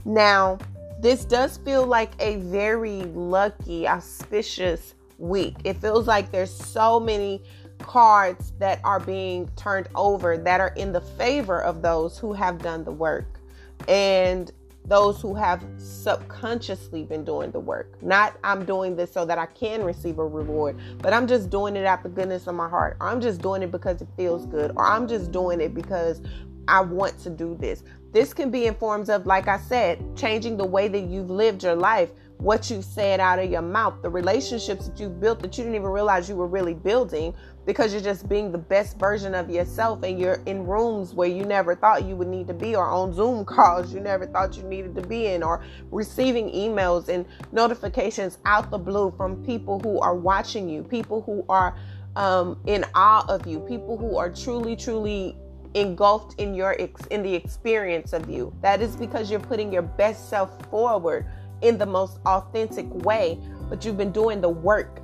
Now, 0.05 0.57
this 0.99 1.25
does 1.25 1.57
feel 1.57 1.85
like 1.85 2.11
a 2.19 2.37
very 2.37 3.01
lucky, 3.03 3.87
auspicious 3.87 4.93
week. 5.17 5.55
It 5.63 5.77
feels 5.77 6.07
like 6.07 6.31
there's 6.31 6.53
so 6.53 6.99
many 6.99 7.43
cards 7.79 8.53
that 8.59 8.79
are 8.83 8.99
being 8.99 9.49
turned 9.55 9.87
over 9.95 10.37
that 10.37 10.59
are 10.59 10.73
in 10.75 10.91
the 10.91 11.01
favor 11.01 11.61
of 11.61 11.81
those 11.81 12.17
who 12.17 12.33
have 12.33 12.59
done 12.59 12.83
the 12.83 12.91
work. 12.91 13.39
And 13.87 14.51
those 14.85 15.21
who 15.21 15.33
have 15.35 15.63
subconsciously 15.77 17.03
been 17.03 17.23
doing 17.23 17.51
the 17.51 17.59
work. 17.59 18.01
Not 18.01 18.37
I'm 18.43 18.65
doing 18.65 18.95
this 18.95 19.11
so 19.11 19.25
that 19.25 19.37
I 19.37 19.45
can 19.45 19.83
receive 19.83 20.19
a 20.19 20.25
reward, 20.25 20.79
but 20.99 21.13
I'm 21.13 21.27
just 21.27 21.49
doing 21.49 21.75
it 21.75 21.85
out 21.85 22.03
the 22.03 22.09
goodness 22.09 22.47
of 22.47 22.55
my 22.55 22.67
heart. 22.67 22.97
I'm 22.99 23.21
just 23.21 23.41
doing 23.41 23.63
it 23.63 23.71
because 23.71 24.01
it 24.01 24.07
feels 24.17 24.45
good, 24.45 24.71
or 24.75 24.85
I'm 24.85 25.07
just 25.07 25.31
doing 25.31 25.61
it 25.61 25.73
because 25.73 26.21
I 26.67 26.81
want 26.81 27.19
to 27.19 27.29
do 27.29 27.55
this. 27.59 27.83
This 28.11 28.33
can 28.33 28.51
be 28.51 28.65
in 28.65 28.75
forms 28.75 29.09
of, 29.09 29.25
like 29.25 29.47
I 29.47 29.57
said, 29.57 29.99
changing 30.17 30.57
the 30.57 30.65
way 30.65 30.87
that 30.89 31.01
you've 31.01 31.29
lived 31.29 31.63
your 31.63 31.75
life, 31.75 32.11
what 32.41 32.71
you 32.71 32.81
said 32.81 33.19
out 33.19 33.37
of 33.37 33.51
your 33.51 33.61
mouth, 33.61 34.01
the 34.01 34.09
relationships 34.09 34.87
that 34.87 34.99
you've 34.99 35.19
built 35.19 35.39
that 35.41 35.55
you 35.57 35.63
didn't 35.63 35.75
even 35.75 35.89
realize 35.89 36.27
you 36.27 36.35
were 36.35 36.47
really 36.47 36.73
building 36.73 37.35
because 37.67 37.93
you're 37.93 38.01
just 38.01 38.27
being 38.27 38.51
the 38.51 38.57
best 38.57 38.97
version 38.97 39.35
of 39.35 39.47
yourself 39.47 40.01
and 40.01 40.19
you're 40.19 40.41
in 40.47 40.65
rooms 40.65 41.13
where 41.13 41.29
you 41.29 41.45
never 41.45 41.75
thought 41.75 42.03
you 42.03 42.15
would 42.15 42.27
need 42.27 42.47
to 42.47 42.53
be 42.53 42.75
or 42.75 42.87
on 42.87 43.13
Zoom 43.13 43.45
calls 43.55 43.93
you 43.93 43.99
never 43.99 44.25
thought 44.25 44.57
you 44.57 44.63
needed 44.63 44.95
to 44.95 45.03
be 45.03 45.27
in 45.27 45.43
or 45.43 45.63
receiving 45.91 46.49
emails 46.49 47.09
and 47.09 47.27
notifications 47.51 48.39
out 48.45 48.71
the 48.71 48.77
blue 48.77 49.13
from 49.15 49.45
people 49.45 49.79
who 49.81 49.99
are 49.99 50.15
watching 50.15 50.67
you, 50.67 50.81
people 50.81 51.21
who 51.21 51.45
are 51.47 51.77
um, 52.15 52.59
in 52.65 52.83
awe 52.95 53.23
of 53.29 53.45
you, 53.45 53.59
people 53.59 53.97
who 53.97 54.17
are 54.17 54.31
truly, 54.31 54.75
truly 54.75 55.37
engulfed 55.75 56.39
in 56.39 56.55
your 56.55 56.75
ex- 56.81 57.05
in 57.11 57.21
the 57.21 57.33
experience 57.33 58.13
of 58.13 58.27
you. 58.29 58.51
That 58.61 58.81
is 58.81 58.95
because 58.95 59.29
you're 59.29 59.39
putting 59.39 59.71
your 59.71 59.83
best 59.83 60.27
self 60.27 60.69
forward 60.69 61.27
in 61.61 61.77
the 61.77 61.85
most 61.85 62.19
authentic 62.25 62.87
way, 63.05 63.39
but 63.69 63.85
you've 63.85 63.97
been 63.97 64.11
doing 64.11 64.41
the 64.41 64.49
work 64.49 65.01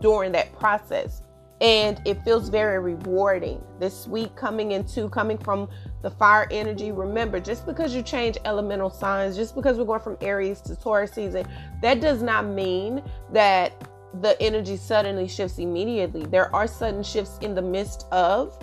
during 0.00 0.32
that 0.32 0.56
process. 0.58 1.22
And 1.60 2.02
it 2.04 2.22
feels 2.24 2.48
very 2.48 2.80
rewarding 2.80 3.62
this 3.78 4.08
week 4.08 4.34
coming 4.34 4.72
into 4.72 5.08
coming 5.08 5.38
from 5.38 5.68
the 6.02 6.10
fire 6.10 6.48
energy. 6.50 6.90
Remember, 6.90 7.38
just 7.38 7.66
because 7.66 7.94
you 7.94 8.02
change 8.02 8.36
elemental 8.44 8.90
signs, 8.90 9.36
just 9.36 9.54
because 9.54 9.78
we're 9.78 9.84
going 9.84 10.00
from 10.00 10.18
Aries 10.20 10.60
to 10.62 10.74
Taurus 10.74 11.12
season, 11.12 11.46
that 11.80 12.00
does 12.00 12.20
not 12.20 12.46
mean 12.46 13.00
that 13.32 13.88
the 14.20 14.40
energy 14.42 14.76
suddenly 14.76 15.28
shifts 15.28 15.58
immediately. 15.58 16.26
There 16.26 16.54
are 16.54 16.66
sudden 16.66 17.04
shifts 17.04 17.38
in 17.40 17.54
the 17.54 17.62
midst 17.62 18.06
of 18.10 18.58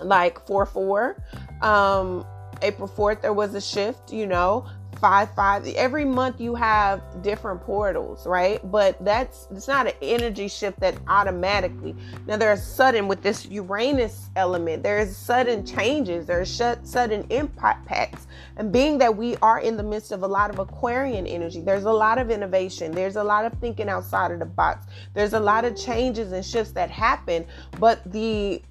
like 0.00 0.44
4 0.46 0.66
4. 0.66 1.22
Um, 1.62 2.26
April 2.62 2.88
4th, 2.88 3.20
there 3.20 3.32
was 3.32 3.54
a 3.54 3.60
shift, 3.60 4.12
you 4.12 4.26
know, 4.26 4.66
five 4.98 5.34
five. 5.34 5.66
Every 5.68 6.04
month 6.04 6.40
you 6.40 6.54
have 6.54 7.02
different 7.22 7.60
portals 7.62 8.26
right? 8.26 8.60
But 8.70 9.02
that's 9.04 9.48
it's 9.50 9.68
not 9.68 9.86
an 9.86 9.94
energy 10.02 10.48
shift 10.48 10.80
that 10.80 10.96
automatically. 11.08 11.94
Now 12.26 12.36
there's 12.36 12.62
sudden 12.62 13.08
with 13.08 13.22
this 13.22 13.46
uranus 13.46 14.30
element. 14.36 14.82
There's 14.82 15.16
sudden 15.16 15.64
changes. 15.66 16.26
There's 16.26 16.50
sudden 16.50 17.26
impacts. 17.30 18.26
And 18.56 18.72
being 18.72 18.98
that 18.98 19.16
we 19.16 19.36
are 19.36 19.60
in 19.60 19.76
the 19.76 19.82
midst 19.82 20.12
of 20.12 20.22
a 20.22 20.28
lot 20.28 20.50
of 20.50 20.58
aquarian 20.58 21.26
energy 21.26 21.60
there's 21.60 21.84
a 21.84 21.92
lot 21.92 22.18
of 22.18 22.30
innovation. 22.30 22.92
There's 22.92 23.16
a 23.16 23.24
lot 23.24 23.44
of 23.44 23.52
thinking 23.60 23.88
outside 23.88 24.30
of 24.30 24.38
the 24.38 24.46
box. 24.46 24.86
There's 25.14 25.32
a 25.32 25.40
lot 25.40 25.64
of 25.64 25.76
changes 25.76 26.32
and 26.32 26.44
shifts 26.44 26.72
that 26.72 26.90
happen. 26.90 27.46
But 27.78 28.00
the 28.10 28.62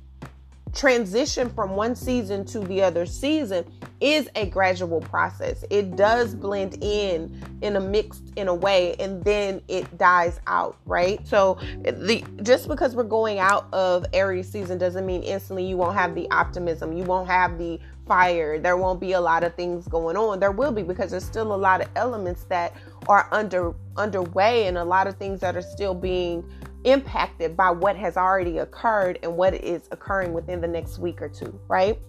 transition 0.74 1.50
from 1.50 1.76
one 1.76 1.96
season 1.96 2.44
to 2.46 2.60
the 2.60 2.82
other 2.82 3.06
season 3.06 3.64
is 4.02 4.28
a 4.36 4.48
gradual 4.48 5.00
process. 5.00 5.64
It 5.70 5.96
does 5.96 6.34
blend 6.34 6.78
in 6.82 7.40
in 7.62 7.76
a 7.76 7.80
mixed 7.80 8.34
in 8.36 8.48
a 8.48 8.54
way 8.54 8.96
and 9.00 9.24
then 9.24 9.62
it 9.68 9.98
dies 9.98 10.40
out, 10.48 10.78
right? 10.86 11.26
So 11.28 11.60
the 11.84 12.24
just 12.42 12.68
because 12.68 12.96
we're 12.96 13.04
going 13.04 13.40
out 13.40 13.68
of 13.72 14.06
Aries 14.14 14.50
season 14.50 14.78
doesn't 14.78 15.06
mean 15.06 15.22
instantly 15.24 15.66
you 15.66 15.78
won't 15.78 15.96
have 15.96 16.16
the 16.16 16.30
optimism, 16.32 16.92
you 16.92 17.04
won't 17.04 17.28
have 17.28 17.58
the 17.58 17.80
fire, 18.08 18.60
there 18.60 18.76
won't 18.76 19.00
be 19.00 19.14
a 19.14 19.22
lot 19.22 19.44
of 19.44 19.56
things 19.56 19.88
going 19.88 20.18
on. 20.18 20.40
There 20.40 20.52
will 20.52 20.72
be 20.72 20.84
because 20.84 21.12
there's 21.12 21.24
still 21.24 21.54
a 21.54 21.56
lot 21.56 21.82
of 21.82 21.90
elements 21.96 22.46
that 22.46 22.76
are 23.08 23.28
under 23.32 23.74
underway 23.96 24.68
and 24.68 24.78
a 24.78 24.84
lot 24.84 25.08
of 25.08 25.18
things 25.18 25.40
that 25.42 25.56
are 25.56 25.62
still 25.62 25.94
being 25.94 26.44
impacted 26.84 27.56
by 27.56 27.72
what 27.72 27.96
has 27.96 28.18
already 28.18 28.60
occurred 28.60 29.20
and 29.24 29.36
what 29.36 29.54
is 29.54 29.84
occurring 29.92 30.34
within 30.34 30.62
the 30.62 30.68
next 30.68 31.00
week 31.00 31.22
or 31.22 31.30
two, 31.30 31.60
right? 31.68 32.00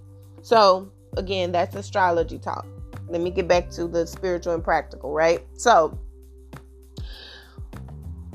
So, 0.42 0.90
again, 1.16 1.52
that's 1.52 1.74
astrology 1.74 2.38
talk. 2.38 2.66
Let 3.08 3.20
me 3.20 3.30
get 3.30 3.48
back 3.48 3.70
to 3.70 3.86
the 3.86 4.06
spiritual 4.06 4.54
and 4.54 4.64
practical, 4.64 5.12
right? 5.12 5.46
So, 5.54 5.98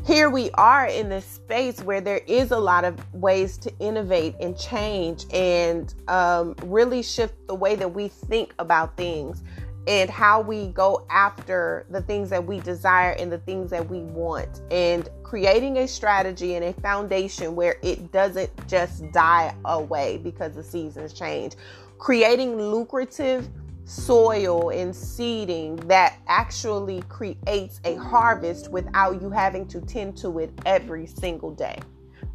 here 0.09 0.29
we 0.29 0.49
are 0.51 0.87
in 0.87 1.09
this 1.09 1.25
space 1.25 1.83
where 1.83 2.01
there 2.01 2.21
is 2.25 2.49
a 2.49 2.57
lot 2.57 2.83
of 2.83 2.97
ways 3.13 3.57
to 3.57 3.71
innovate 3.77 4.33
and 4.39 4.57
change 4.57 5.25
and 5.31 5.93
um, 6.07 6.55
really 6.63 7.03
shift 7.03 7.35
the 7.47 7.53
way 7.53 7.75
that 7.75 7.93
we 7.93 8.07
think 8.07 8.55
about 8.57 8.97
things 8.97 9.43
and 9.89 10.07
how 10.07 10.39
we 10.39 10.67
go 10.67 11.03
after 11.09 11.87
the 11.89 11.99
things 12.03 12.29
that 12.29 12.45
we 12.45 12.59
desire 12.59 13.13
and 13.13 13.31
the 13.31 13.39
things 13.39 13.71
that 13.71 13.89
we 13.89 14.01
want. 14.01 14.61
And 14.69 15.09
creating 15.23 15.77
a 15.77 15.87
strategy 15.87 16.53
and 16.53 16.63
a 16.63 16.73
foundation 16.73 17.55
where 17.55 17.77
it 17.81 18.11
doesn't 18.11 18.51
just 18.67 19.11
die 19.11 19.53
away 19.65 20.19
because 20.23 20.53
the 20.53 20.63
seasons 20.63 21.11
change. 21.11 21.55
Creating 21.97 22.55
lucrative 22.61 23.49
soil 23.85 24.69
and 24.69 24.95
seeding 24.95 25.75
that 25.87 26.19
actually 26.27 27.01
creates 27.09 27.81
a 27.83 27.95
harvest 27.95 28.69
without 28.71 29.19
you 29.19 29.31
having 29.31 29.67
to 29.67 29.81
tend 29.81 30.15
to 30.15 30.37
it 30.37 30.51
every 30.67 31.07
single 31.07 31.49
day 31.49 31.79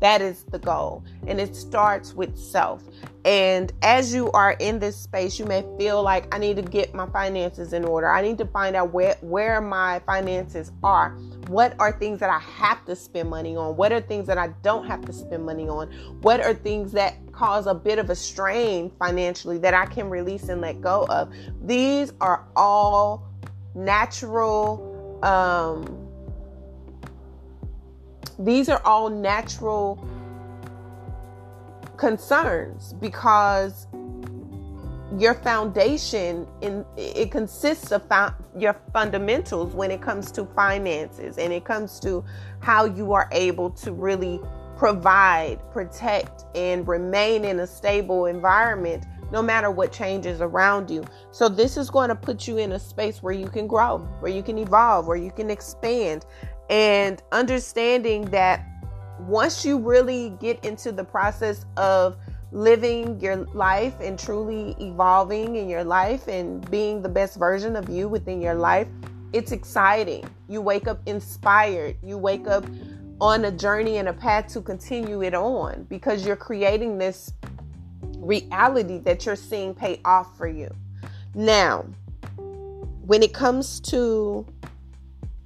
that 0.05 0.21
is 0.21 0.45
the 0.51 0.59
goal. 0.59 1.03
And 1.27 1.41
it 1.41 1.57
starts 1.57 2.13
with 2.13 2.37
self. 2.37 2.83
And 3.25 3.73
as 3.81 4.13
you 4.13 4.31
are 4.33 4.53
in 4.61 4.79
this 4.79 4.99
space, 4.99 5.39
you 5.39 5.47
may 5.47 5.65
feel 5.79 6.03
like 6.03 6.33
I 6.35 6.37
need 6.37 6.57
to 6.57 6.63
get 6.63 6.93
my 6.93 7.07
finances 7.07 7.73
in 7.73 7.87
order. 7.87 8.11
I 8.11 8.21
need 8.21 8.37
to 8.37 8.45
find 8.45 8.77
out 8.77 8.93
where, 8.93 9.17
where 9.23 9.63
my 9.63 10.01
finances 10.01 10.73
are. 10.83 11.13
What 11.47 11.75
are 11.79 11.91
things 11.91 12.21
that 12.21 12.29
I 12.29 12.39
have 12.39 12.85
to 12.85 12.95
spend 12.95 13.31
money 13.31 13.57
on? 13.57 13.79
What 13.79 13.93
are 13.93 14.01
things 14.03 14.27
that 14.27 14.37
I 14.37 14.49
don't 14.63 14.87
have 14.87 15.07
to 15.07 15.13
spend 15.15 15.47
money 15.47 15.71
on? 15.71 15.91
What 16.21 16.43
are 16.43 16.53
things 16.53 16.93
that 16.93 17.15
cause 17.33 17.67
a 17.67 17.75
bit 17.75 17.99
of 17.99 18.11
a 18.11 18.15
strain 18.15 18.93
financially 18.99 19.57
that 19.57 19.73
I 19.73 19.87
can 19.87 20.11
release 20.11 20.51
and 20.51 20.61
let 20.61 20.83
go 20.83 21.07
of? 21.09 21.33
These 21.63 22.13
are 22.21 22.47
all 22.55 23.27
natural 23.75 24.91
um 25.23 26.04
these 28.39 28.69
are 28.69 28.81
all 28.85 29.09
natural 29.09 30.05
concerns 31.97 32.93
because 32.95 33.87
your 35.19 35.35
foundation 35.35 36.47
in 36.61 36.85
it 36.97 37.31
consists 37.31 37.93
of 37.93 38.03
your 38.59 38.75
fundamentals 38.93 39.75
when 39.75 39.91
it 39.91 40.01
comes 40.01 40.33
to 40.33 40.45
finances 40.57 41.39
and 41.39 41.53
it 41.53 41.65
comes 41.65 42.01
to 42.01 42.25
how 42.61 42.85
you 42.85 43.13
are 43.13 43.29
able 43.33 43.71
to 43.71 43.93
really 43.93 44.41
provide, 44.77 45.61
protect 45.71 46.45
and 46.55 46.87
remain 46.89 47.45
in 47.45 47.61
a 47.61 47.67
stable 47.67 48.27
environment 48.27 49.05
no 49.31 49.43
matter 49.43 49.71
what 49.71 49.93
changes 49.93 50.41
around 50.41 50.91
you. 50.91 51.05
So 51.33 51.49
this 51.49 51.77
is 51.77 51.91
going 51.91 52.09
to 52.09 52.15
put 52.15 52.47
you 52.47 52.59
in 52.59 52.73
a 52.73 52.79
space 52.79 53.23
where 53.23 53.33
you 53.33 53.49
can 53.49 53.67
grow, 53.67 53.99
where 54.21 54.31
you 54.31 54.43
can 54.43 54.59
evolve, 54.59 55.07
where 55.07 55.17
you 55.17 55.31
can 55.31 55.51
expand 55.51 56.27
and 56.71 57.23
understanding 57.33 58.25
that 58.27 58.67
once 59.21 59.65
you 59.65 59.79
really 59.79 60.31
get 60.41 60.65
into 60.65 60.93
the 60.93 61.05
process 61.05 61.65
of 61.77 62.17
living 62.53 63.19
your 63.21 63.37
life 63.37 63.95
and 64.01 64.19
truly 64.19 64.77
evolving 64.81 65.57
in 65.57 65.69
your 65.69 65.85
life 65.85 66.29
and 66.29 66.69
being 66.71 67.03
the 67.03 67.09
best 67.09 67.39
version 67.39 67.77
of 67.77 67.89
you 67.89 68.09
within 68.09 68.41
your 68.41 68.55
life, 68.55 68.89
it's 69.33 69.51
exciting. 69.51 70.25
You 70.49 70.61
wake 70.61 70.87
up 70.87 71.01
inspired. 71.07 71.97
You 72.03 72.17
wake 72.17 72.47
up 72.47 72.65
on 73.21 73.45
a 73.47 73.51
journey 73.51 73.97
and 73.97 74.09
a 74.09 74.13
path 74.13 74.53
to 74.53 74.61
continue 74.61 75.23
it 75.23 75.35
on 75.35 75.85
because 75.89 76.27
you're 76.27 76.37
creating 76.37 76.99
this 76.99 77.33
reality 78.17 78.99
that 78.99 79.27
you're 79.27 79.37
seeing 79.37 79.75
pay 79.75 80.01
off 80.05 80.37
for 80.37 80.47
you. 80.47 80.73
Now, 81.35 81.85
when 83.07 83.23
it 83.23 83.35
comes 83.35 83.81
to 83.81 84.47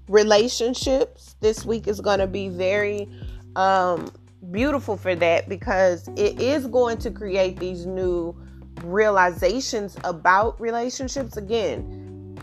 relationships. 0.09 1.37
This 1.41 1.65
week 1.65 1.87
is 1.87 2.01
going 2.01 2.19
to 2.19 2.27
be 2.27 2.49
very 2.49 3.09
um, 3.57 4.11
beautiful 4.51 4.97
for 4.97 5.15
that 5.15 5.49
because 5.49 6.09
it 6.17 6.41
is 6.41 6.67
going 6.67 6.99
to 6.99 7.11
create 7.11 7.59
these 7.59 7.87
new 7.87 8.35
realizations 8.83 9.97
about 10.05 10.61
relationships. 10.61 11.37
Again, 11.37 12.39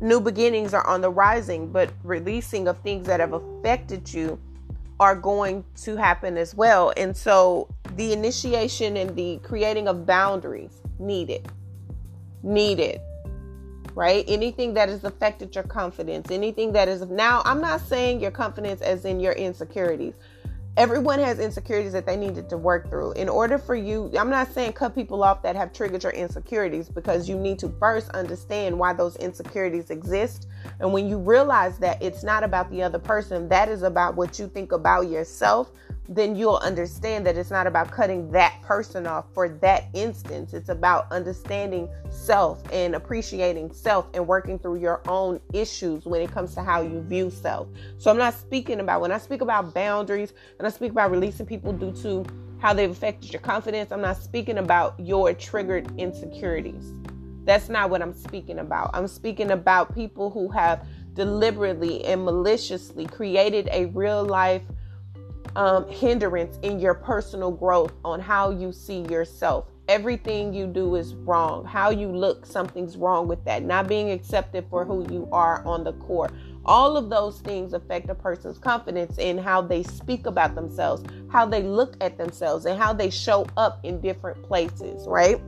new 0.00 0.20
beginnings 0.20 0.74
are 0.74 0.86
on 0.86 1.00
the 1.00 1.10
rising, 1.10 1.70
but 1.70 1.92
releasing 2.02 2.68
of 2.68 2.78
things 2.80 3.06
that 3.06 3.20
have 3.20 3.32
affected 3.32 4.12
you 4.12 4.38
are 4.98 5.14
going 5.14 5.64
to 5.76 5.96
happen 5.96 6.36
as 6.38 6.54
well. 6.54 6.92
And 6.96 7.16
so 7.16 7.68
the 7.96 8.12
initiation 8.12 8.96
and 8.96 9.14
the 9.14 9.38
creating 9.42 9.88
of 9.88 10.06
boundaries 10.06 10.80
needed. 10.98 11.48
Needed 12.42 13.00
right? 13.96 14.24
Anything 14.28 14.74
that 14.74 14.90
has 14.90 15.02
affected 15.04 15.54
your 15.54 15.64
confidence, 15.64 16.30
anything 16.30 16.72
that 16.74 16.86
is 16.86 17.00
now, 17.08 17.42
I'm 17.46 17.62
not 17.62 17.80
saying 17.80 18.20
your 18.20 18.30
confidence 18.30 18.82
as 18.82 19.06
in 19.06 19.18
your 19.18 19.32
insecurities. 19.32 20.14
Everyone 20.76 21.18
has 21.18 21.38
insecurities 21.38 21.94
that 21.94 22.04
they 22.04 22.18
needed 22.18 22.50
to 22.50 22.58
work 22.58 22.90
through. 22.90 23.12
In 23.12 23.30
order 23.30 23.56
for 23.56 23.74
you, 23.74 24.12
I'm 24.18 24.28
not 24.28 24.52
saying 24.52 24.74
cut 24.74 24.94
people 24.94 25.24
off 25.24 25.42
that 25.42 25.56
have 25.56 25.72
triggered 25.72 26.02
your 26.02 26.12
insecurities 26.12 26.90
because 26.90 27.26
you 27.26 27.38
need 27.38 27.58
to 27.60 27.70
first 27.80 28.10
understand 28.10 28.78
why 28.78 28.92
those 28.92 29.16
insecurities 29.16 29.88
exist. 29.88 30.46
And 30.78 30.92
when 30.92 31.08
you 31.08 31.16
realize 31.16 31.78
that 31.78 32.02
it's 32.02 32.22
not 32.22 32.44
about 32.44 32.70
the 32.70 32.82
other 32.82 32.98
person, 32.98 33.48
that 33.48 33.70
is 33.70 33.82
about 33.82 34.16
what 34.16 34.38
you 34.38 34.48
think 34.48 34.72
about 34.72 35.08
yourself, 35.08 35.72
then 36.08 36.36
you'll 36.36 36.56
understand 36.56 37.26
that 37.26 37.36
it's 37.36 37.50
not 37.50 37.66
about 37.66 37.90
cutting 37.90 38.30
that 38.30 38.60
person 38.62 39.06
off 39.06 39.26
for 39.34 39.48
that 39.48 39.84
instance. 39.94 40.52
It's 40.54 40.68
about 40.68 41.10
understanding 41.10 41.88
self 42.10 42.62
and 42.72 42.94
appreciating 42.94 43.72
self 43.72 44.06
and 44.14 44.26
working 44.26 44.58
through 44.58 44.76
your 44.76 45.02
own 45.08 45.40
issues 45.52 46.04
when 46.04 46.20
it 46.20 46.30
comes 46.30 46.54
to 46.54 46.62
how 46.62 46.82
you 46.82 47.02
view 47.02 47.30
self. 47.30 47.68
So 47.98 48.10
I'm 48.10 48.18
not 48.18 48.34
speaking 48.34 48.80
about 48.80 49.00
when 49.00 49.12
I 49.12 49.18
speak 49.18 49.40
about 49.40 49.74
boundaries 49.74 50.32
and 50.58 50.66
I 50.66 50.70
speak 50.70 50.92
about 50.92 51.10
releasing 51.10 51.46
people 51.46 51.72
due 51.72 51.92
to 52.02 52.24
how 52.58 52.72
they've 52.72 52.90
affected 52.90 53.32
your 53.32 53.42
confidence, 53.42 53.92
I'm 53.92 54.00
not 54.00 54.16
speaking 54.16 54.58
about 54.58 54.98
your 54.98 55.32
triggered 55.34 55.92
insecurities. 55.98 56.94
That's 57.44 57.68
not 57.68 57.90
what 57.90 58.02
I'm 58.02 58.14
speaking 58.14 58.58
about. 58.58 58.90
I'm 58.94 59.06
speaking 59.06 59.50
about 59.50 59.94
people 59.94 60.30
who 60.30 60.48
have 60.48 60.86
deliberately 61.14 62.04
and 62.04 62.24
maliciously 62.24 63.06
created 63.06 63.68
a 63.72 63.86
real 63.86 64.24
life 64.24 64.62
um, 65.56 65.88
hindrance 65.88 66.58
in 66.62 66.78
your 66.78 66.94
personal 66.94 67.50
growth 67.50 67.94
on 68.04 68.20
how 68.20 68.50
you 68.50 68.72
see 68.72 69.00
yourself. 69.10 69.66
Everything 69.88 70.52
you 70.52 70.66
do 70.66 70.96
is 70.96 71.14
wrong. 71.14 71.64
How 71.64 71.90
you 71.90 72.08
look, 72.08 72.44
something's 72.44 72.96
wrong 72.96 73.26
with 73.26 73.42
that. 73.46 73.62
Not 73.62 73.88
being 73.88 74.10
accepted 74.10 74.66
for 74.68 74.84
who 74.84 75.10
you 75.10 75.28
are 75.32 75.64
on 75.64 75.82
the 75.82 75.94
core. 75.94 76.30
All 76.66 76.96
of 76.96 77.08
those 77.08 77.40
things 77.40 77.72
affect 77.72 78.10
a 78.10 78.14
person's 78.14 78.58
confidence 78.58 79.18
in 79.18 79.38
how 79.38 79.62
they 79.62 79.82
speak 79.82 80.26
about 80.26 80.54
themselves, 80.54 81.04
how 81.30 81.46
they 81.46 81.62
look 81.62 81.96
at 82.00 82.18
themselves, 82.18 82.66
and 82.66 82.78
how 82.78 82.92
they 82.92 83.08
show 83.08 83.46
up 83.56 83.80
in 83.84 84.00
different 84.00 84.42
places, 84.42 85.06
right? 85.06 85.40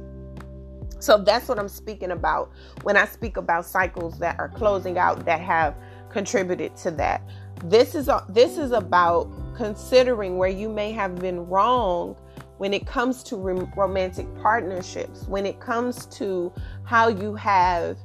So 1.01 1.19
that's 1.19 1.49
what 1.49 1.59
I'm 1.59 1.69
speaking 1.69 2.13
about 2.13 2.51
when 2.83 2.97
I 2.97 3.05
speak 3.05 3.37
about 3.37 3.67
cycles 3.67 4.19
that 4.21 4.39
are 4.39 4.49
closing 4.49 4.97
out 4.99 5.25
that 5.27 5.41
have 5.41 5.75
contributed 6.11 6.75
to 6.77 6.91
that. 6.93 7.23
This 7.65 7.95
is 7.95 8.09
a, 8.09 8.25
this 8.29 8.57
is 8.57 8.73
about 8.73 9.29
considering 9.57 10.39
where 10.39 10.49
you 10.49 10.69
may 10.69 10.93
have 10.93 11.17
been 11.17 11.47
wrong 11.49 12.17
when 12.59 12.73
it 12.73 12.87
comes 12.87 13.23
to 13.25 13.37
romantic 13.37 14.27
partnerships, 14.41 15.27
when 15.29 15.47
it 15.47 15.61
comes 15.61 16.07
to 16.07 16.53
how 16.85 17.09
you 17.09 17.35
have 17.35 17.97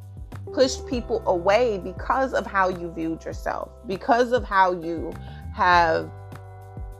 pushed 0.53 0.85
people 0.87 1.23
away 1.25 1.79
because 1.79 2.33
of 2.33 2.45
how 2.45 2.69
you 2.69 2.91
viewed 2.91 3.23
yourself, 3.23 3.69
because 3.87 4.31
of 4.31 4.43
how 4.43 4.73
you 4.73 5.13
have 5.53 6.09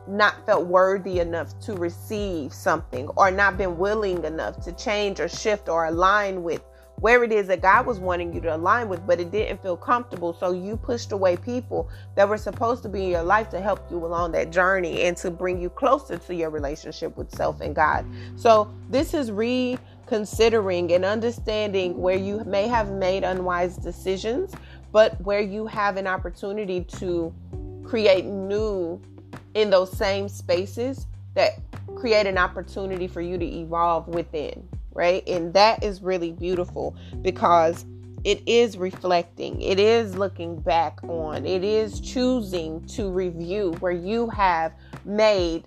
not 0.06 0.44
felt 0.46 0.66
worthy 0.66 1.20
enough 1.20 1.58
to 1.60 1.74
receive 1.74 2.52
something 2.52 3.08
or 3.16 3.30
not 3.30 3.56
been 3.56 3.78
willing 3.78 4.24
enough 4.24 4.62
to 4.64 4.72
change 4.72 5.18
or 5.20 5.28
shift 5.28 5.68
or 5.68 5.86
align 5.86 6.42
with 6.42 6.62
where 6.96 7.24
it 7.24 7.32
is 7.32 7.48
that 7.48 7.60
God 7.60 7.86
was 7.86 7.98
wanting 7.98 8.32
you 8.32 8.40
to 8.42 8.54
align 8.54 8.88
with, 8.88 9.06
but 9.06 9.20
it 9.20 9.30
didn't 9.30 9.60
feel 9.62 9.76
comfortable. 9.76 10.32
So 10.32 10.52
you 10.52 10.76
pushed 10.76 11.12
away 11.12 11.36
people 11.36 11.88
that 12.14 12.28
were 12.28 12.38
supposed 12.38 12.82
to 12.84 12.88
be 12.88 13.04
in 13.04 13.10
your 13.10 13.22
life 13.22 13.50
to 13.50 13.60
help 13.60 13.90
you 13.90 14.04
along 14.04 14.32
that 14.32 14.50
journey 14.50 15.02
and 15.02 15.16
to 15.18 15.30
bring 15.30 15.60
you 15.60 15.70
closer 15.70 16.18
to 16.18 16.34
your 16.34 16.50
relationship 16.50 17.16
with 17.16 17.30
self 17.34 17.60
and 17.60 17.74
God. 17.74 18.06
So 18.36 18.72
this 18.88 19.12
is 19.12 19.30
reconsidering 19.30 20.92
and 20.92 21.04
understanding 21.04 22.00
where 22.00 22.16
you 22.16 22.42
may 22.44 22.68
have 22.68 22.92
made 22.92 23.24
unwise 23.24 23.76
decisions, 23.76 24.52
but 24.92 25.20
where 25.22 25.40
you 25.40 25.66
have 25.66 25.96
an 25.96 26.06
opportunity 26.06 26.84
to 26.84 27.34
create 27.84 28.24
new 28.24 29.00
in 29.54 29.70
those 29.70 29.90
same 29.96 30.28
spaces 30.28 31.06
that 31.34 31.58
create 31.96 32.26
an 32.26 32.38
opportunity 32.38 33.06
for 33.06 33.20
you 33.20 33.36
to 33.36 33.44
evolve 33.44 34.08
within 34.08 34.66
right? 34.94 35.26
And 35.28 35.52
that 35.54 35.82
is 35.82 36.02
really 36.02 36.32
beautiful 36.32 36.96
because 37.22 37.84
it 38.24 38.42
is 38.46 38.78
reflecting, 38.78 39.60
it 39.60 39.78
is 39.78 40.16
looking 40.16 40.58
back 40.58 40.98
on, 41.04 41.44
it 41.44 41.62
is 41.62 42.00
choosing 42.00 42.84
to 42.86 43.10
review 43.10 43.72
where 43.80 43.92
you 43.92 44.30
have 44.30 44.72
made 45.04 45.64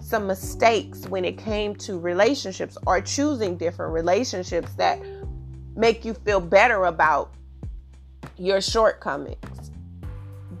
some 0.00 0.26
mistakes 0.26 1.06
when 1.06 1.24
it 1.24 1.38
came 1.38 1.74
to 1.76 1.98
relationships 1.98 2.76
or 2.86 3.00
choosing 3.00 3.56
different 3.56 3.92
relationships 3.92 4.72
that 4.74 4.98
make 5.76 6.04
you 6.04 6.14
feel 6.14 6.40
better 6.40 6.86
about 6.86 7.32
your 8.36 8.60
shortcomings, 8.60 9.70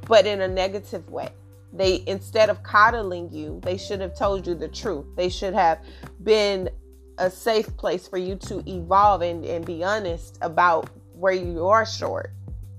but 0.06 0.26
in 0.26 0.40
a 0.42 0.48
negative 0.48 1.08
way. 1.10 1.30
They 1.72 2.04
instead 2.06 2.48
of 2.48 2.62
coddling 2.62 3.32
you, 3.32 3.60
they 3.64 3.76
should 3.76 4.00
have 4.00 4.16
told 4.16 4.46
you 4.46 4.54
the 4.54 4.68
truth. 4.68 5.06
They 5.16 5.28
should 5.28 5.54
have 5.54 5.80
been 6.22 6.70
a 7.18 7.30
safe 7.30 7.76
place 7.76 8.08
for 8.08 8.18
you 8.18 8.36
to 8.36 8.62
evolve 8.68 9.22
and, 9.22 9.44
and 9.44 9.64
be 9.64 9.84
honest 9.84 10.38
about 10.42 10.90
where 11.14 11.32
you 11.32 11.66
are 11.66 11.86
short 11.86 12.32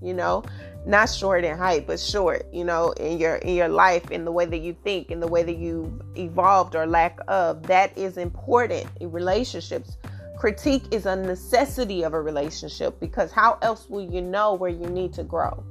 you 0.06 0.14
know? 0.14 0.44
Not 0.86 1.10
short 1.10 1.44
in 1.44 1.58
height 1.58 1.88
but 1.88 2.00
short 2.00 2.46
you 2.54 2.64
know 2.64 2.92
in 2.92 3.18
your 3.18 3.38
in 3.38 3.56
your 3.56 3.68
life 3.68 4.12
in 4.12 4.24
the 4.24 4.32
way 4.32 4.46
that 4.46 4.60
you 4.60 4.78
think 4.84 5.10
in 5.10 5.20
the 5.20 5.28
way 5.28 5.42
that 5.42 5.58
you 5.58 6.00
evolved 6.16 6.76
or 6.76 6.86
lack 6.86 7.18
of. 7.28 7.64
That 7.64 7.98
is 7.98 8.18
important 8.18 8.86
in 9.02 9.12
relationships. 9.12 9.98
Critique 10.38 10.84
is 10.92 11.08
a 11.08 11.16
necessity 11.16 12.04
of 12.04 12.14
a 12.14 12.22
relationship 12.22 13.00
because 13.00 13.32
how 13.32 13.58
else 13.64 13.90
will 13.90 14.08
you 14.14 14.22
know 14.22 14.54
where 14.54 14.70
you 14.70 14.86
need 14.88 15.12
to 15.14 15.24
grow? 15.24 15.64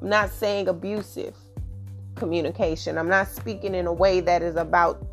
I'm 0.00 0.08
not 0.08 0.30
saying 0.30 0.66
abusive 0.66 1.36
communication. 2.16 2.98
I'm 2.98 3.08
not 3.08 3.28
speaking 3.28 3.76
in 3.76 3.86
a 3.86 3.92
way 3.92 4.18
that 4.20 4.42
is 4.42 4.56
about 4.56 5.06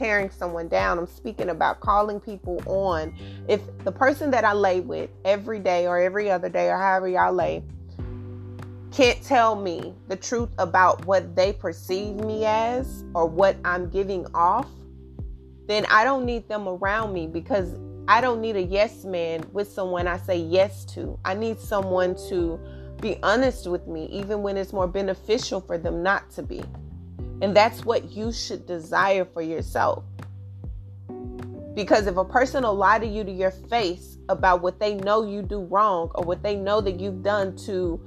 tearing 0.00 0.30
someone 0.30 0.66
down. 0.66 0.98
I'm 0.98 1.06
speaking 1.06 1.50
about 1.50 1.80
calling 1.80 2.20
people 2.20 2.62
on. 2.64 3.14
If 3.48 3.60
the 3.84 3.92
person 3.92 4.30
that 4.30 4.46
I 4.46 4.54
lay 4.54 4.80
with 4.80 5.10
every 5.26 5.58
day 5.58 5.86
or 5.86 6.00
every 6.00 6.30
other 6.30 6.48
day 6.48 6.70
or 6.70 6.78
however 6.78 7.06
y'all 7.06 7.34
lay 7.34 7.62
can't 8.92 9.22
tell 9.22 9.54
me 9.54 9.94
the 10.08 10.16
truth 10.16 10.48
about 10.58 11.04
what 11.04 11.36
they 11.36 11.52
perceive 11.52 12.16
me 12.16 12.46
as 12.46 13.04
or 13.14 13.26
what 13.26 13.56
I'm 13.62 13.90
giving 13.90 14.26
off, 14.34 14.68
then 15.66 15.84
I 15.90 16.02
don't 16.02 16.24
need 16.24 16.48
them 16.48 16.66
around 16.66 17.12
me 17.12 17.26
because 17.26 17.76
I 18.08 18.22
don't 18.22 18.40
need 18.40 18.56
a 18.56 18.62
yes 18.62 19.04
man 19.04 19.44
with 19.52 19.70
someone 19.70 20.08
I 20.08 20.16
say 20.16 20.38
yes 20.38 20.86
to. 20.94 21.18
I 21.26 21.34
need 21.34 21.60
someone 21.60 22.16
to 22.30 22.58
be 23.02 23.18
honest 23.22 23.68
with 23.68 23.86
me, 23.86 24.06
even 24.06 24.42
when 24.42 24.56
it's 24.56 24.72
more 24.72 24.88
beneficial 24.88 25.60
for 25.60 25.76
them 25.76 26.02
not 26.02 26.30
to 26.30 26.42
be. 26.42 26.62
And 27.42 27.56
that's 27.56 27.84
what 27.84 28.12
you 28.12 28.32
should 28.32 28.66
desire 28.66 29.24
for 29.24 29.42
yourself. 29.42 30.04
Because 31.74 32.06
if 32.06 32.16
a 32.16 32.24
person 32.24 32.64
will 32.64 32.74
lie 32.74 32.98
to 32.98 33.06
you 33.06 33.24
to 33.24 33.30
your 33.30 33.52
face 33.52 34.18
about 34.28 34.60
what 34.60 34.78
they 34.80 34.94
know 34.94 35.24
you 35.24 35.42
do 35.42 35.62
wrong 35.62 36.10
or 36.14 36.24
what 36.24 36.42
they 36.42 36.56
know 36.56 36.80
that 36.80 37.00
you've 37.00 37.22
done 37.22 37.56
to 37.56 38.00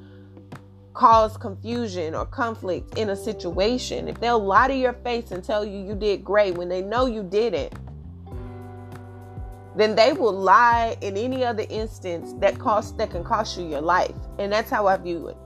cause 0.93 1.37
confusion 1.37 2.13
or 2.13 2.25
conflict 2.25 2.97
in 2.97 3.09
a 3.09 3.15
situation, 3.15 4.07
if 4.07 4.19
they'll 4.19 4.43
lie 4.43 4.67
to 4.67 4.75
your 4.75 4.93
face 4.93 5.31
and 5.31 5.43
tell 5.43 5.65
you 5.65 5.79
you 5.79 5.95
did 5.95 6.23
great 6.23 6.55
when 6.55 6.69
they 6.69 6.81
know 6.81 7.05
you 7.05 7.23
didn't, 7.23 7.73
then 9.75 9.95
they 9.95 10.13
will 10.13 10.33
lie 10.33 10.95
in 11.01 11.17
any 11.17 11.43
other 11.43 11.65
instance 11.69 12.33
that 12.33 12.59
cost 12.59 12.97
that 12.97 13.09
can 13.09 13.23
cost 13.23 13.57
you 13.57 13.67
your 13.67 13.81
life. 13.81 14.13
And 14.37 14.51
that's 14.51 14.69
how 14.69 14.85
I 14.87 14.97
view 14.97 15.29
it. 15.29 15.37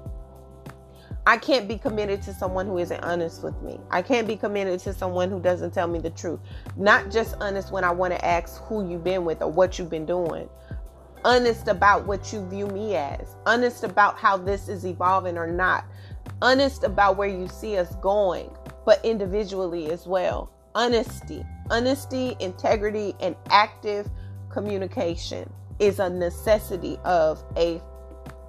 I 1.27 1.35
can't 1.35 1.67
be 1.67 1.77
committed 1.77 2.21
to 2.21 2.33
someone 2.33 2.67
who 2.67 2.77
isn't 2.77 3.03
honest 3.03 3.43
with 3.43 3.61
me. 3.61 3.81
I 3.91 4.01
can't 4.01 4.29
be 4.29 4.37
committed 4.37 4.79
to 4.79 4.93
someone 4.93 5.29
who 5.29 5.41
doesn't 5.41 5.73
tell 5.73 5.89
me 5.89 5.99
the 5.99 6.11
truth. 6.11 6.39
Not 6.77 7.11
just 7.11 7.35
honest 7.41 7.69
when 7.69 7.83
I 7.83 7.91
want 7.91 8.13
to 8.13 8.25
ask 8.25 8.63
who 8.63 8.89
you've 8.89 9.03
been 9.03 9.25
with 9.25 9.41
or 9.41 9.51
what 9.51 9.77
you've 9.77 9.89
been 9.89 10.05
doing. 10.05 10.47
Honest 11.25 11.67
about 11.67 12.07
what 12.07 12.31
you 12.31 12.47
view 12.47 12.67
me 12.67 12.95
as. 12.95 13.35
Honest 13.45 13.83
about 13.83 14.17
how 14.17 14.37
this 14.37 14.69
is 14.69 14.85
evolving 14.85 15.37
or 15.37 15.47
not. 15.47 15.83
Honest 16.41 16.85
about 16.85 17.17
where 17.17 17.27
you 17.27 17.49
see 17.49 17.77
us 17.77 17.93
going, 17.95 18.49
but 18.85 19.03
individually 19.03 19.91
as 19.91 20.07
well. 20.07 20.49
Honesty. 20.75 21.45
Honesty, 21.69 22.37
integrity, 22.39 23.15
and 23.19 23.35
active 23.49 24.09
communication 24.49 25.51
is 25.79 25.99
a 25.99 26.09
necessity 26.09 26.97
of 27.03 27.43
a 27.57 27.81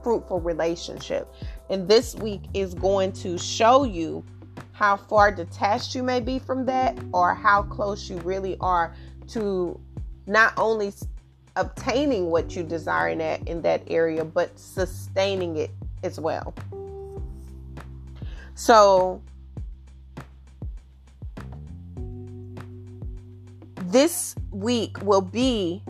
fruitful 0.04 0.40
relationship. 0.40 1.34
And 1.70 1.88
this 1.88 2.14
week 2.14 2.42
is 2.54 2.74
going 2.74 3.12
to 3.12 3.36
show 3.38 3.84
you 3.84 4.24
how 4.72 4.96
far 4.96 5.32
detached 5.32 5.94
you 5.94 6.02
may 6.02 6.20
be 6.20 6.38
from 6.38 6.64
that 6.66 6.96
or 7.12 7.34
how 7.34 7.62
close 7.62 8.08
you 8.08 8.16
really 8.18 8.56
are 8.60 8.94
to 9.28 9.78
not 10.26 10.52
only 10.56 10.92
obtaining 11.56 12.30
what 12.30 12.54
you 12.54 12.62
desire 12.62 13.08
in 13.08 13.18
that 13.18 13.46
in 13.48 13.60
that 13.62 13.82
area 13.88 14.24
but 14.24 14.56
sustaining 14.58 15.56
it 15.56 15.70
as 16.04 16.20
well. 16.20 16.54
So 18.54 19.20
this 23.86 24.36
week 24.52 25.02
will 25.02 25.20
be 25.20 25.82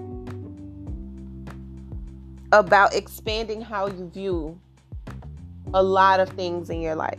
about 2.53 2.95
expanding 2.95 3.61
how 3.61 3.88
you 3.88 4.09
view 4.09 4.59
a 5.74 5.83
lot 5.83 6.20
of 6.20 6.28
things 6.31 6.70
in 6.70 6.81
your 6.81 6.94
life. 6.94 7.18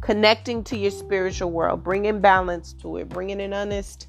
Connecting 0.00 0.64
to 0.64 0.76
your 0.76 0.90
spiritual 0.90 1.50
world, 1.50 1.84
bringing 1.84 2.20
balance 2.20 2.72
to 2.74 2.96
it, 2.96 3.08
bringing 3.08 3.40
an 3.40 3.52
honest 3.52 4.08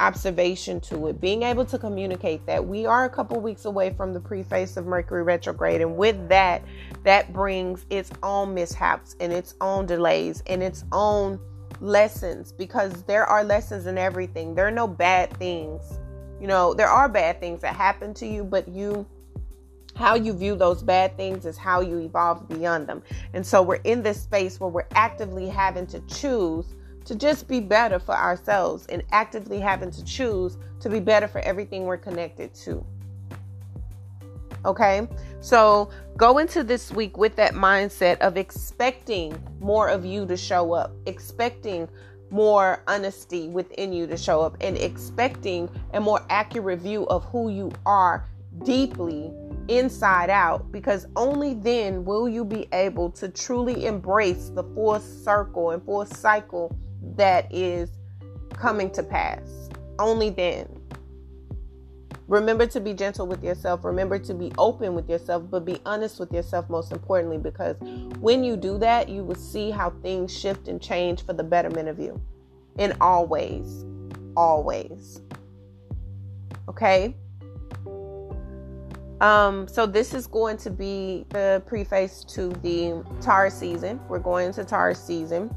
observation 0.00 0.80
to 0.80 1.08
it, 1.08 1.20
being 1.20 1.42
able 1.42 1.64
to 1.64 1.78
communicate 1.78 2.44
that 2.46 2.64
we 2.64 2.86
are 2.86 3.04
a 3.04 3.10
couple 3.10 3.40
weeks 3.40 3.64
away 3.64 3.90
from 3.90 4.12
the 4.12 4.20
preface 4.20 4.76
of 4.76 4.86
Mercury 4.86 5.22
retrograde. 5.22 5.80
And 5.80 5.96
with 5.96 6.28
that, 6.28 6.62
that 7.04 7.32
brings 7.32 7.86
its 7.90 8.10
own 8.22 8.54
mishaps 8.54 9.16
and 9.20 9.32
its 9.32 9.54
own 9.60 9.86
delays 9.86 10.42
and 10.46 10.62
its 10.62 10.84
own 10.92 11.38
lessons 11.80 12.52
because 12.52 13.02
there 13.04 13.24
are 13.26 13.44
lessons 13.44 13.86
in 13.86 13.98
everything. 13.98 14.54
There 14.54 14.66
are 14.66 14.72
no 14.72 14.88
bad 14.88 15.36
things. 15.36 15.98
You 16.40 16.48
know, 16.48 16.74
there 16.74 16.88
are 16.88 17.08
bad 17.08 17.40
things 17.40 17.60
that 17.60 17.76
happen 17.76 18.12
to 18.14 18.26
you, 18.26 18.44
but 18.44 18.66
you 18.68 19.06
how 19.94 20.14
you 20.14 20.32
view 20.32 20.56
those 20.56 20.82
bad 20.82 21.16
things 21.16 21.44
is 21.46 21.56
how 21.56 21.80
you 21.80 21.98
evolve 21.98 22.48
beyond 22.48 22.86
them. 22.86 23.02
And 23.34 23.46
so 23.46 23.62
we're 23.62 23.76
in 23.76 24.02
this 24.02 24.20
space 24.20 24.58
where 24.58 24.70
we're 24.70 24.88
actively 24.94 25.48
having 25.48 25.86
to 25.88 26.00
choose 26.00 26.74
to 27.04 27.14
just 27.14 27.48
be 27.48 27.60
better 27.60 27.98
for 27.98 28.16
ourselves 28.16 28.86
and 28.86 29.02
actively 29.10 29.60
having 29.60 29.90
to 29.90 30.04
choose 30.04 30.56
to 30.80 30.88
be 30.88 31.00
better 31.00 31.28
for 31.28 31.40
everything 31.40 31.84
we're 31.84 31.96
connected 31.96 32.54
to. 32.54 32.84
Okay? 34.64 35.08
So 35.40 35.90
go 36.16 36.38
into 36.38 36.62
this 36.62 36.92
week 36.92 37.16
with 37.16 37.34
that 37.36 37.54
mindset 37.54 38.18
of 38.18 38.36
expecting 38.36 39.40
more 39.60 39.88
of 39.88 40.04
you 40.04 40.26
to 40.26 40.36
show 40.36 40.72
up, 40.72 40.92
expecting 41.06 41.88
more 42.30 42.82
honesty 42.86 43.48
within 43.48 43.92
you 43.92 44.06
to 44.06 44.16
show 44.16 44.40
up, 44.40 44.56
and 44.60 44.78
expecting 44.78 45.68
a 45.92 46.00
more 46.00 46.24
accurate 46.30 46.78
view 46.78 47.06
of 47.08 47.24
who 47.26 47.50
you 47.50 47.72
are 47.84 48.26
deeply 48.64 49.32
inside 49.68 50.30
out 50.30 50.70
because 50.72 51.06
only 51.16 51.54
then 51.54 52.04
will 52.04 52.28
you 52.28 52.44
be 52.44 52.68
able 52.72 53.10
to 53.10 53.28
truly 53.28 53.86
embrace 53.86 54.50
the 54.50 54.64
full 54.74 54.98
circle 55.00 55.70
and 55.70 55.82
full 55.84 56.04
cycle 56.06 56.76
that 57.16 57.52
is 57.52 57.90
coming 58.52 58.90
to 58.90 59.02
pass. 59.02 59.68
Only 59.98 60.30
then. 60.30 60.68
Remember 62.28 62.66
to 62.66 62.80
be 62.80 62.94
gentle 62.94 63.26
with 63.26 63.42
yourself. 63.44 63.84
Remember 63.84 64.18
to 64.18 64.32
be 64.32 64.52
open 64.56 64.94
with 64.94 65.08
yourself, 65.10 65.44
but 65.50 65.64
be 65.64 65.80
honest 65.84 66.18
with 66.18 66.32
yourself 66.32 66.70
most 66.70 66.92
importantly 66.92 67.36
because 67.36 67.76
when 68.20 68.42
you 68.42 68.56
do 68.56 68.78
that, 68.78 69.08
you 69.08 69.22
will 69.22 69.34
see 69.34 69.70
how 69.70 69.90
things 70.02 70.36
shift 70.36 70.68
and 70.68 70.80
change 70.80 71.26
for 71.26 71.34
the 71.34 71.44
betterment 71.44 71.88
of 71.88 71.98
you 71.98 72.20
in 72.78 72.96
all 73.00 73.26
ways. 73.26 73.84
Always. 74.34 75.20
Okay? 76.68 77.14
Um, 79.22 79.68
so 79.68 79.86
this 79.86 80.14
is 80.14 80.26
going 80.26 80.56
to 80.58 80.70
be 80.70 81.24
the 81.28 81.62
preface 81.64 82.24
to 82.24 82.48
the 82.48 83.04
Taurus 83.20 83.54
season. 83.54 84.00
We're 84.08 84.18
going 84.18 84.52
to 84.54 84.64
Taurus 84.64 85.00
season. 85.00 85.54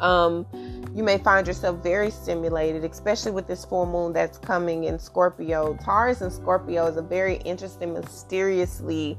Um, 0.00 0.44
you 0.92 1.04
may 1.04 1.18
find 1.18 1.46
yourself 1.46 1.84
very 1.84 2.10
stimulated, 2.10 2.84
especially 2.84 3.30
with 3.30 3.46
this 3.46 3.64
full 3.64 3.86
moon 3.86 4.12
that's 4.12 4.38
coming 4.38 4.84
in 4.84 4.98
Scorpio. 4.98 5.78
Taurus 5.84 6.20
and 6.20 6.32
Scorpio 6.32 6.86
is 6.86 6.96
a 6.96 7.02
very 7.02 7.36
interesting, 7.44 7.94
mysteriously 7.94 9.16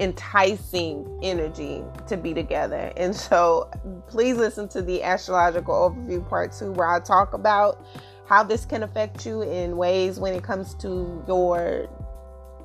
enticing 0.00 1.20
energy 1.22 1.84
to 2.08 2.16
be 2.16 2.34
together. 2.34 2.92
And 2.96 3.14
so 3.14 3.70
please 4.08 4.36
listen 4.36 4.68
to 4.70 4.82
the 4.82 5.04
astrological 5.04 5.74
overview 5.74 6.28
part 6.28 6.52
two, 6.52 6.72
where 6.72 6.88
I 6.88 6.98
talk 6.98 7.34
about 7.34 7.86
how 8.26 8.42
this 8.42 8.64
can 8.64 8.82
affect 8.82 9.24
you 9.24 9.42
in 9.42 9.76
ways 9.76 10.18
when 10.18 10.34
it 10.34 10.42
comes 10.42 10.74
to 10.74 11.24
your 11.28 11.88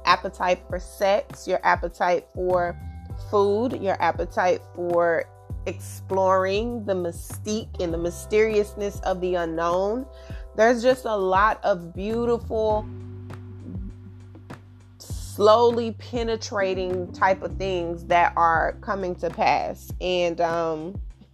appetite 0.05 0.61
for 0.67 0.79
sex, 0.79 1.47
your 1.47 1.59
appetite 1.63 2.27
for 2.33 2.77
food, 3.29 3.81
your 3.81 4.01
appetite 4.01 4.61
for 4.75 5.25
exploring 5.65 6.83
the 6.85 6.93
mystique 6.93 7.79
and 7.79 7.93
the 7.93 7.97
mysteriousness 7.97 8.99
of 9.01 9.21
the 9.21 9.35
unknown. 9.35 10.05
There's 10.55 10.81
just 10.81 11.05
a 11.05 11.15
lot 11.15 11.63
of 11.63 11.93
beautiful 11.93 12.85
slowly 14.97 15.93
penetrating 15.93 17.11
type 17.13 17.41
of 17.41 17.55
things 17.57 18.03
that 18.05 18.33
are 18.35 18.73
coming 18.81 19.15
to 19.15 19.29
pass. 19.29 19.91
And 20.01 20.41
um, 20.41 21.01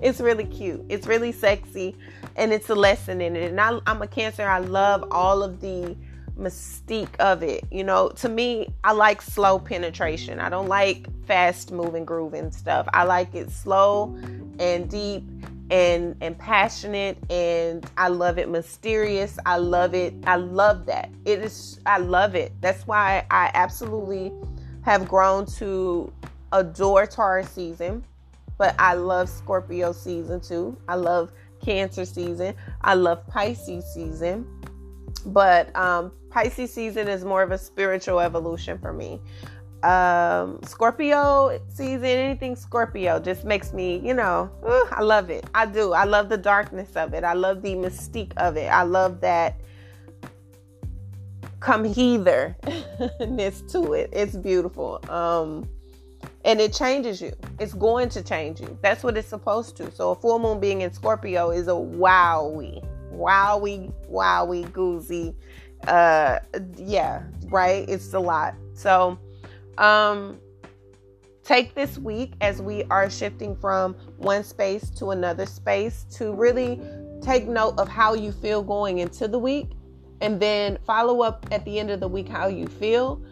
it's 0.00 0.20
really 0.20 0.46
cute. 0.46 0.84
It's 0.88 1.06
really 1.06 1.32
sexy 1.32 1.94
and 2.36 2.52
it's 2.52 2.70
a 2.70 2.74
lesson 2.74 3.20
in 3.20 3.36
it. 3.36 3.50
And 3.50 3.60
I, 3.60 3.78
I'm 3.86 4.02
a 4.02 4.06
cancer. 4.06 4.42
I 4.48 4.58
love 4.58 5.06
all 5.10 5.42
of 5.42 5.60
the 5.60 5.94
mystique 6.38 7.14
of 7.16 7.42
it. 7.42 7.64
You 7.70 7.84
know, 7.84 8.08
to 8.10 8.28
me, 8.28 8.68
I 8.82 8.92
like 8.92 9.22
slow 9.22 9.58
penetration. 9.58 10.40
I 10.40 10.48
don't 10.48 10.68
like 10.68 11.06
fast 11.26 11.72
moving 11.72 12.04
grooving 12.04 12.50
stuff. 12.50 12.88
I 12.92 13.04
like 13.04 13.34
it 13.34 13.50
slow 13.50 14.16
and 14.58 14.88
deep 14.90 15.24
and 15.70 16.14
and 16.20 16.38
passionate 16.38 17.16
and 17.30 17.88
I 17.96 18.08
love 18.08 18.38
it 18.38 18.48
mysterious. 18.48 19.38
I 19.46 19.56
love 19.56 19.94
it. 19.94 20.14
I 20.26 20.36
love 20.36 20.86
that. 20.86 21.10
It 21.24 21.40
is 21.40 21.80
I 21.86 21.98
love 21.98 22.34
it. 22.34 22.52
That's 22.60 22.86
why 22.86 23.26
I 23.30 23.50
absolutely 23.54 24.32
have 24.82 25.08
grown 25.08 25.46
to 25.46 26.12
adore 26.52 27.06
Taurus 27.06 27.48
season, 27.48 28.04
but 28.58 28.74
I 28.78 28.94
love 28.94 29.28
Scorpio 29.28 29.92
season 29.92 30.40
too. 30.40 30.76
I 30.88 30.96
love 30.96 31.32
Cancer 31.64 32.04
season. 32.04 32.54
I 32.82 32.94
love 32.94 33.26
Pisces 33.26 33.84
season. 33.94 34.46
But 35.24 35.74
um 35.76 36.12
Pisces 36.30 36.72
season 36.72 37.08
is 37.08 37.24
more 37.24 37.42
of 37.42 37.50
a 37.50 37.58
spiritual 37.58 38.20
evolution 38.20 38.78
for 38.78 38.92
me 38.92 39.20
um, 39.84 40.60
Scorpio 40.64 41.60
season, 41.68 42.06
anything 42.06 42.56
Scorpio 42.56 43.20
just 43.20 43.44
makes 43.44 43.72
me, 43.72 43.98
you 43.98 44.14
know, 44.14 44.50
uh, 44.66 44.84
I 44.90 45.02
love 45.02 45.28
it. 45.28 45.44
I 45.54 45.66
do. 45.66 45.92
I 45.92 46.04
love 46.04 46.30
the 46.30 46.38
darkness 46.38 46.96
of 46.96 47.12
it. 47.12 47.22
I 47.22 47.34
love 47.34 47.60
the 47.60 47.74
mystique 47.74 48.32
of 48.38 48.56
it. 48.56 48.66
I 48.66 48.82
love 48.82 49.20
that 49.20 49.60
come 51.60 51.82
ness 51.82 53.60
to 53.68 53.92
it. 53.92 54.10
It's 54.12 54.36
beautiful. 54.36 55.00
Um, 55.10 55.68
and 56.46 56.60
it 56.60 56.72
changes 56.72 57.20
you. 57.20 57.32
It's 57.58 57.74
going 57.74 58.08
to 58.10 58.22
change 58.22 58.60
you. 58.60 58.78
That's 58.82 59.02
what 59.02 59.18
it's 59.18 59.28
supposed 59.28 59.76
to. 59.78 59.90
So 59.90 60.10
a 60.10 60.14
full 60.14 60.38
moon 60.38 60.60
being 60.60 60.80
in 60.80 60.92
Scorpio 60.92 61.50
is 61.50 61.68
a 61.68 61.72
wowie, 61.72 62.82
wowie, 63.14 63.92
wowie, 64.10 64.70
goozy. 64.70 65.34
Uh, 65.86 66.38
yeah, 66.76 67.22
right. 67.50 67.88
It's 67.88 68.12
a 68.14 68.18
lot. 68.18 68.54
So 68.74 69.18
um, 69.78 70.38
take 71.42 71.74
this 71.74 71.98
week 71.98 72.32
as 72.40 72.62
we 72.62 72.84
are 72.84 73.10
shifting 73.10 73.56
from 73.56 73.94
one 74.16 74.42
space 74.42 74.90
to 74.90 75.10
another 75.10 75.46
space 75.46 76.04
to 76.12 76.32
really 76.32 76.80
take 77.22 77.46
note 77.46 77.78
of 77.78 77.88
how 77.88 78.14
you 78.14 78.32
feel 78.32 78.62
going 78.62 78.98
into 78.98 79.28
the 79.28 79.38
week 79.38 79.70
and 80.20 80.40
then 80.40 80.78
follow 80.86 81.22
up 81.22 81.46
at 81.50 81.64
the 81.64 81.78
end 81.78 81.90
of 81.90 82.00
the 82.00 82.08
week 82.08 82.28
how 82.28 82.46
you 82.46 82.66
feel 82.66 83.22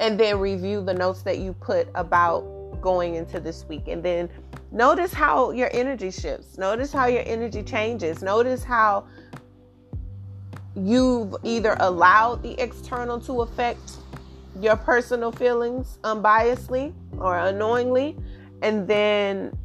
and 0.00 0.18
then 0.18 0.38
review 0.38 0.82
the 0.82 0.94
notes 0.94 1.22
that 1.22 1.38
you 1.38 1.52
put 1.54 1.88
about 1.94 2.42
going 2.80 3.14
into 3.14 3.40
this 3.40 3.64
week 3.66 3.88
and 3.88 4.02
then 4.02 4.28
notice 4.74 5.14
how 5.14 5.52
your 5.52 5.70
energy 5.72 6.10
shifts. 6.10 6.58
Notice 6.58 6.92
how 6.92 7.06
your 7.06 7.22
energy 7.24 7.62
changes. 7.62 8.22
Notice 8.22 8.62
how 8.62 9.06
you've 10.76 11.34
either 11.42 11.76
allowed 11.80 12.42
the 12.42 12.60
external 12.60 13.18
to 13.20 13.40
affect 13.40 13.92
your 14.60 14.76
personal 14.76 15.32
feelings 15.32 15.98
unbiasedly 16.04 16.92
or 17.18 17.38
unknowingly 17.38 18.16
and 18.62 18.86
then 18.86 19.56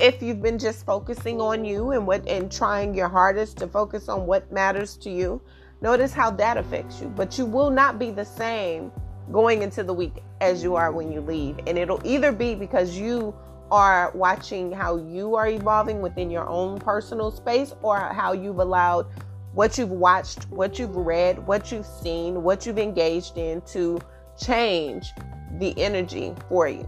if 0.00 0.22
you've 0.22 0.42
been 0.42 0.58
just 0.58 0.84
focusing 0.84 1.40
on 1.40 1.64
you 1.64 1.90
and 1.92 2.06
what 2.06 2.26
and 2.28 2.50
trying 2.50 2.94
your 2.94 3.08
hardest 3.08 3.56
to 3.56 3.66
focus 3.68 4.08
on 4.08 4.26
what 4.26 4.50
matters 4.52 4.96
to 4.96 5.10
you 5.10 5.40
notice 5.80 6.12
how 6.12 6.30
that 6.30 6.56
affects 6.56 7.00
you. 7.00 7.08
But 7.08 7.38
you 7.38 7.46
will 7.46 7.70
not 7.70 7.98
be 7.98 8.10
the 8.10 8.24
same 8.24 8.90
going 9.30 9.62
into 9.62 9.82
the 9.82 9.92
week 9.92 10.22
as 10.40 10.62
you 10.62 10.74
are 10.74 10.90
when 10.92 11.12
you 11.12 11.20
leave. 11.20 11.58
And 11.66 11.78
it'll 11.78 12.00
either 12.04 12.32
be 12.32 12.54
because 12.54 12.96
you 12.96 13.34
are 13.70 14.10
watching 14.14 14.72
how 14.72 14.96
you 14.96 15.34
are 15.34 15.48
evolving 15.48 16.00
within 16.00 16.30
your 16.30 16.48
own 16.48 16.78
personal 16.78 17.30
space 17.30 17.74
or 17.82 17.98
how 17.98 18.32
you've 18.32 18.58
allowed 18.58 19.06
what 19.52 19.76
you've 19.78 19.90
watched 19.90 20.48
what 20.50 20.78
you've 20.78 20.94
read 20.94 21.44
what 21.46 21.72
you've 21.72 21.86
seen 21.86 22.42
what 22.42 22.64
you've 22.66 22.78
engaged 22.78 23.36
in 23.36 23.60
to 23.62 23.98
change 24.38 25.12
the 25.58 25.78
energy 25.78 26.34
for 26.48 26.68
you. 26.68 26.86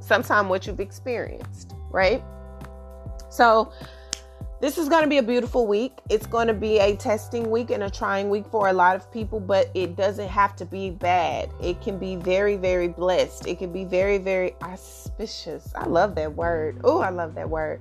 Sometimes 0.00 0.48
what 0.48 0.66
you've 0.66 0.80
experienced, 0.80 1.74
right? 1.90 2.22
So, 3.28 3.72
this 4.62 4.78
is 4.78 4.88
going 4.88 5.02
to 5.02 5.08
be 5.08 5.18
a 5.18 5.22
beautiful 5.24 5.66
week. 5.66 5.98
It's 6.08 6.24
going 6.24 6.46
to 6.46 6.54
be 6.54 6.78
a 6.78 6.94
testing 6.94 7.50
week 7.50 7.72
and 7.72 7.82
a 7.82 7.90
trying 7.90 8.30
week 8.30 8.46
for 8.46 8.68
a 8.68 8.72
lot 8.72 8.94
of 8.94 9.10
people, 9.10 9.40
but 9.40 9.68
it 9.74 9.96
doesn't 9.96 10.28
have 10.28 10.54
to 10.54 10.64
be 10.64 10.88
bad. 10.88 11.50
It 11.60 11.82
can 11.82 11.98
be 11.98 12.14
very, 12.14 12.54
very 12.54 12.86
blessed. 12.86 13.48
It 13.48 13.58
can 13.58 13.72
be 13.72 13.84
very, 13.84 14.18
very 14.18 14.54
auspicious. 14.62 15.72
I 15.74 15.86
love 15.86 16.14
that 16.14 16.36
word. 16.36 16.80
Oh, 16.84 17.00
I 17.00 17.10
love 17.10 17.34
that 17.34 17.50
word. 17.50 17.80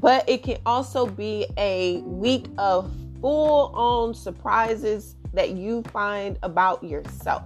But 0.00 0.28
it 0.28 0.42
can 0.42 0.58
also 0.66 1.06
be 1.06 1.46
a 1.58 1.98
week 1.98 2.46
of 2.58 2.92
full 3.20 3.72
on 3.76 4.12
surprises 4.12 5.14
that 5.32 5.50
you 5.50 5.84
find 5.92 6.40
about 6.42 6.82
yourself. 6.82 7.44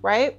Right? 0.00 0.38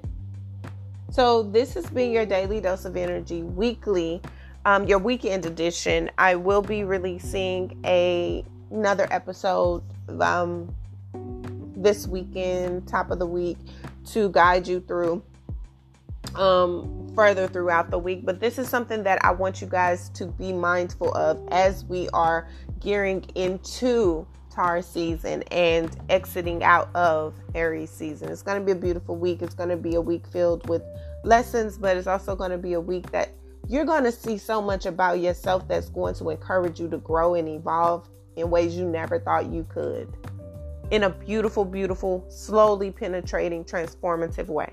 So, 1.12 1.44
this 1.44 1.76
has 1.76 1.86
been 1.86 2.12
your 2.12 2.26
daily 2.26 2.62
dose 2.62 2.84
of 2.84 2.98
energy 2.98 3.44
weekly, 3.44 4.24
um, 4.66 4.86
your 4.86 5.00
weekend 5.00 5.46
edition. 5.46 6.10
I 6.18 6.36
will 6.36 6.62
be 6.62 6.84
releasing 6.84 7.80
a 7.86 8.44
another 8.72 9.08
episode 9.12 9.84
um, 10.20 10.76
this 11.78 12.08
weekend, 12.08 12.88
top 12.88 13.12
of 13.12 13.20
the 13.20 13.26
week, 13.26 13.58
to 14.08 14.30
guide 14.30 14.68
you 14.68 14.82
through 14.82 15.24
um, 16.36 17.12
further 17.16 17.48
throughout 17.48 17.92
the 17.92 18.00
week. 18.00 18.26
But 18.26 18.40
this 18.40 18.58
is 18.58 18.68
something 18.68 19.04
that 19.04 19.24
I 19.24 19.32
want 19.32 19.62
you 19.62 19.68
guys 19.68 20.10
to 20.10 20.26
be 20.26 20.52
mindful 20.52 21.14
of 21.14 21.48
as 21.52 21.86
we 21.86 22.10
are 22.10 22.48
gearing 22.80 23.24
into 23.36 24.28
Taurus 24.52 24.88
season 24.88 25.44
and 25.52 25.96
exiting 26.10 26.64
out 26.64 26.94
of 26.96 27.36
Aries 27.54 27.92
season. 27.92 28.30
It's 28.30 28.42
going 28.42 28.60
to 28.60 28.66
be 28.66 28.72
a 28.72 28.76
beautiful 28.76 29.16
week. 29.16 29.42
It's 29.42 29.54
going 29.54 29.70
to 29.70 29.78
be 29.78 29.96
a 29.96 30.02
week 30.02 30.26
filled 30.28 30.68
with 30.68 30.82
lessons, 31.24 31.78
but 31.78 31.98
it's 31.98 32.08
also 32.08 32.36
going 32.36 32.52
to 32.52 32.58
be 32.58 32.74
a 32.74 32.80
week 32.80 33.12
that 33.12 33.30
you're 33.68 33.86
going 33.86 34.04
to 34.04 34.12
see 34.12 34.38
so 34.38 34.62
much 34.62 34.86
about 34.86 35.20
yourself 35.20 35.68
that's 35.68 35.90
going 35.90 36.16
to 36.16 36.30
encourage 36.30 36.80
you 36.80 36.90
to 36.90 36.98
grow 36.98 37.36
and 37.36 37.48
evolve 37.48 38.10
in 38.36 38.50
ways 38.50 38.76
you 38.76 38.86
never 38.86 39.20
thought 39.20 39.48
you 39.48 39.66
could. 39.70 40.14
In 40.92 41.04
a 41.04 41.10
beautiful, 41.10 41.66
beautiful, 41.66 42.26
slowly 42.30 42.92
penetrating, 42.92 43.64
transformative 43.64 44.48
way. 44.48 44.72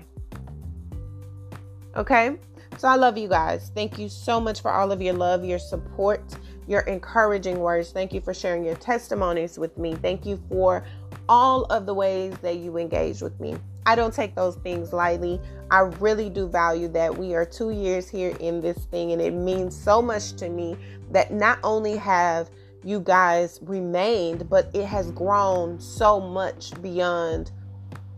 Okay? 1.95 2.37
So 2.77 2.87
I 2.87 2.95
love 2.95 3.17
you 3.17 3.27
guys. 3.27 3.71
Thank 3.73 3.97
you 3.97 4.09
so 4.09 4.39
much 4.39 4.61
for 4.61 4.71
all 4.71 4.91
of 4.91 5.01
your 5.01 5.13
love, 5.13 5.43
your 5.43 5.59
support 5.59 6.21
your 6.67 6.81
encouraging 6.81 7.59
words. 7.59 7.91
Thank 7.91 8.13
you 8.13 8.21
for 8.21 8.33
sharing 8.33 8.63
your 8.63 8.75
testimonies 8.75 9.57
with 9.57 9.77
me. 9.77 9.95
Thank 9.95 10.25
you 10.25 10.41
for 10.49 10.85
all 11.29 11.65
of 11.65 11.85
the 11.85 11.93
ways 11.93 12.35
that 12.41 12.57
you 12.57 12.77
engage 12.77 13.21
with 13.21 13.39
me. 13.39 13.55
I 13.85 13.95
don't 13.95 14.13
take 14.13 14.35
those 14.35 14.55
things 14.57 14.93
lightly. 14.93 15.41
I 15.69 15.79
really 15.79 16.29
do 16.29 16.47
value 16.47 16.87
that 16.89 17.17
we 17.17 17.33
are 17.33 17.45
two 17.45 17.71
years 17.71 18.07
here 18.07 18.35
in 18.39 18.61
this 18.61 18.85
thing, 18.85 19.11
and 19.11 19.21
it 19.21 19.33
means 19.33 19.75
so 19.75 20.01
much 20.01 20.33
to 20.33 20.49
me 20.49 20.77
that 21.11 21.33
not 21.33 21.59
only 21.63 21.97
have 21.97 22.49
you 22.83 22.99
guys 22.99 23.59
remained, 23.61 24.49
but 24.49 24.69
it 24.73 24.85
has 24.85 25.11
grown 25.11 25.79
so 25.79 26.19
much 26.19 26.71
beyond 26.81 27.51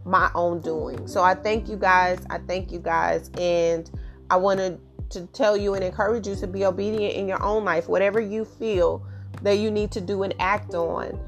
my 0.05 0.29
own 0.35 0.61
doing. 0.61 1.07
So 1.07 1.23
I 1.23 1.33
thank 1.33 1.67
you 1.67 1.77
guys. 1.77 2.19
I 2.29 2.37
thank 2.39 2.71
you 2.71 2.79
guys. 2.79 3.31
And 3.37 3.89
I 4.29 4.37
want 4.37 4.59
to 4.59 4.79
to 5.09 5.27
tell 5.27 5.55
you 5.55 5.75
and 5.75 5.83
encourage 5.83 6.27
you 6.27 6.35
to 6.35 6.47
be 6.47 6.65
obedient 6.65 7.13
in 7.13 7.27
your 7.27 7.41
own 7.43 7.63
life, 7.63 7.87
whatever 7.87 8.19
you 8.19 8.43
feel 8.43 9.05
that 9.43 9.57
you 9.57 9.69
need 9.69 9.91
to 9.91 10.01
do 10.01 10.23
and 10.23 10.33
act 10.39 10.73
on. 10.73 11.19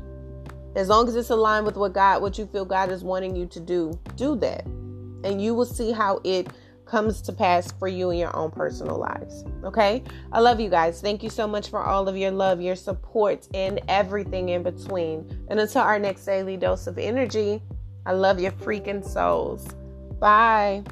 As 0.77 0.89
long 0.89 1.07
as 1.07 1.15
it's 1.15 1.31
aligned 1.31 1.65
with 1.65 1.75
what 1.75 1.93
God, 1.93 2.21
what 2.21 2.37
you 2.37 2.45
feel 2.45 2.63
God 2.63 2.91
is 2.91 3.03
wanting 3.03 3.35
you 3.35 3.47
to 3.47 3.59
do, 3.59 3.99
do 4.15 4.35
that. 4.35 4.63
And 5.23 5.41
you 5.41 5.55
will 5.55 5.65
see 5.65 5.91
how 5.91 6.21
it 6.23 6.49
comes 6.85 7.19
to 7.23 7.33
pass 7.33 7.71
for 7.71 7.87
you 7.87 8.11
in 8.11 8.19
your 8.19 8.33
own 8.35 8.51
personal 8.51 8.99
lives. 8.99 9.43
Okay? 9.63 10.03
I 10.31 10.39
love 10.39 10.59
you 10.59 10.69
guys. 10.69 11.01
Thank 11.01 11.23
you 11.23 11.31
so 11.31 11.47
much 11.47 11.69
for 11.69 11.81
all 11.81 12.07
of 12.07 12.15
your 12.15 12.29
love, 12.29 12.61
your 12.61 12.75
support, 12.75 13.47
and 13.55 13.81
everything 13.87 14.49
in 14.49 14.61
between. 14.61 15.47
And 15.49 15.59
until 15.59 15.81
our 15.81 15.97
next 15.97 16.23
daily 16.25 16.57
dose 16.57 16.85
of 16.85 16.99
energy, 16.99 17.59
I 18.05 18.13
love 18.13 18.39
your 18.39 18.51
freaking 18.51 19.03
souls. 19.03 19.67
Bye. 20.19 20.83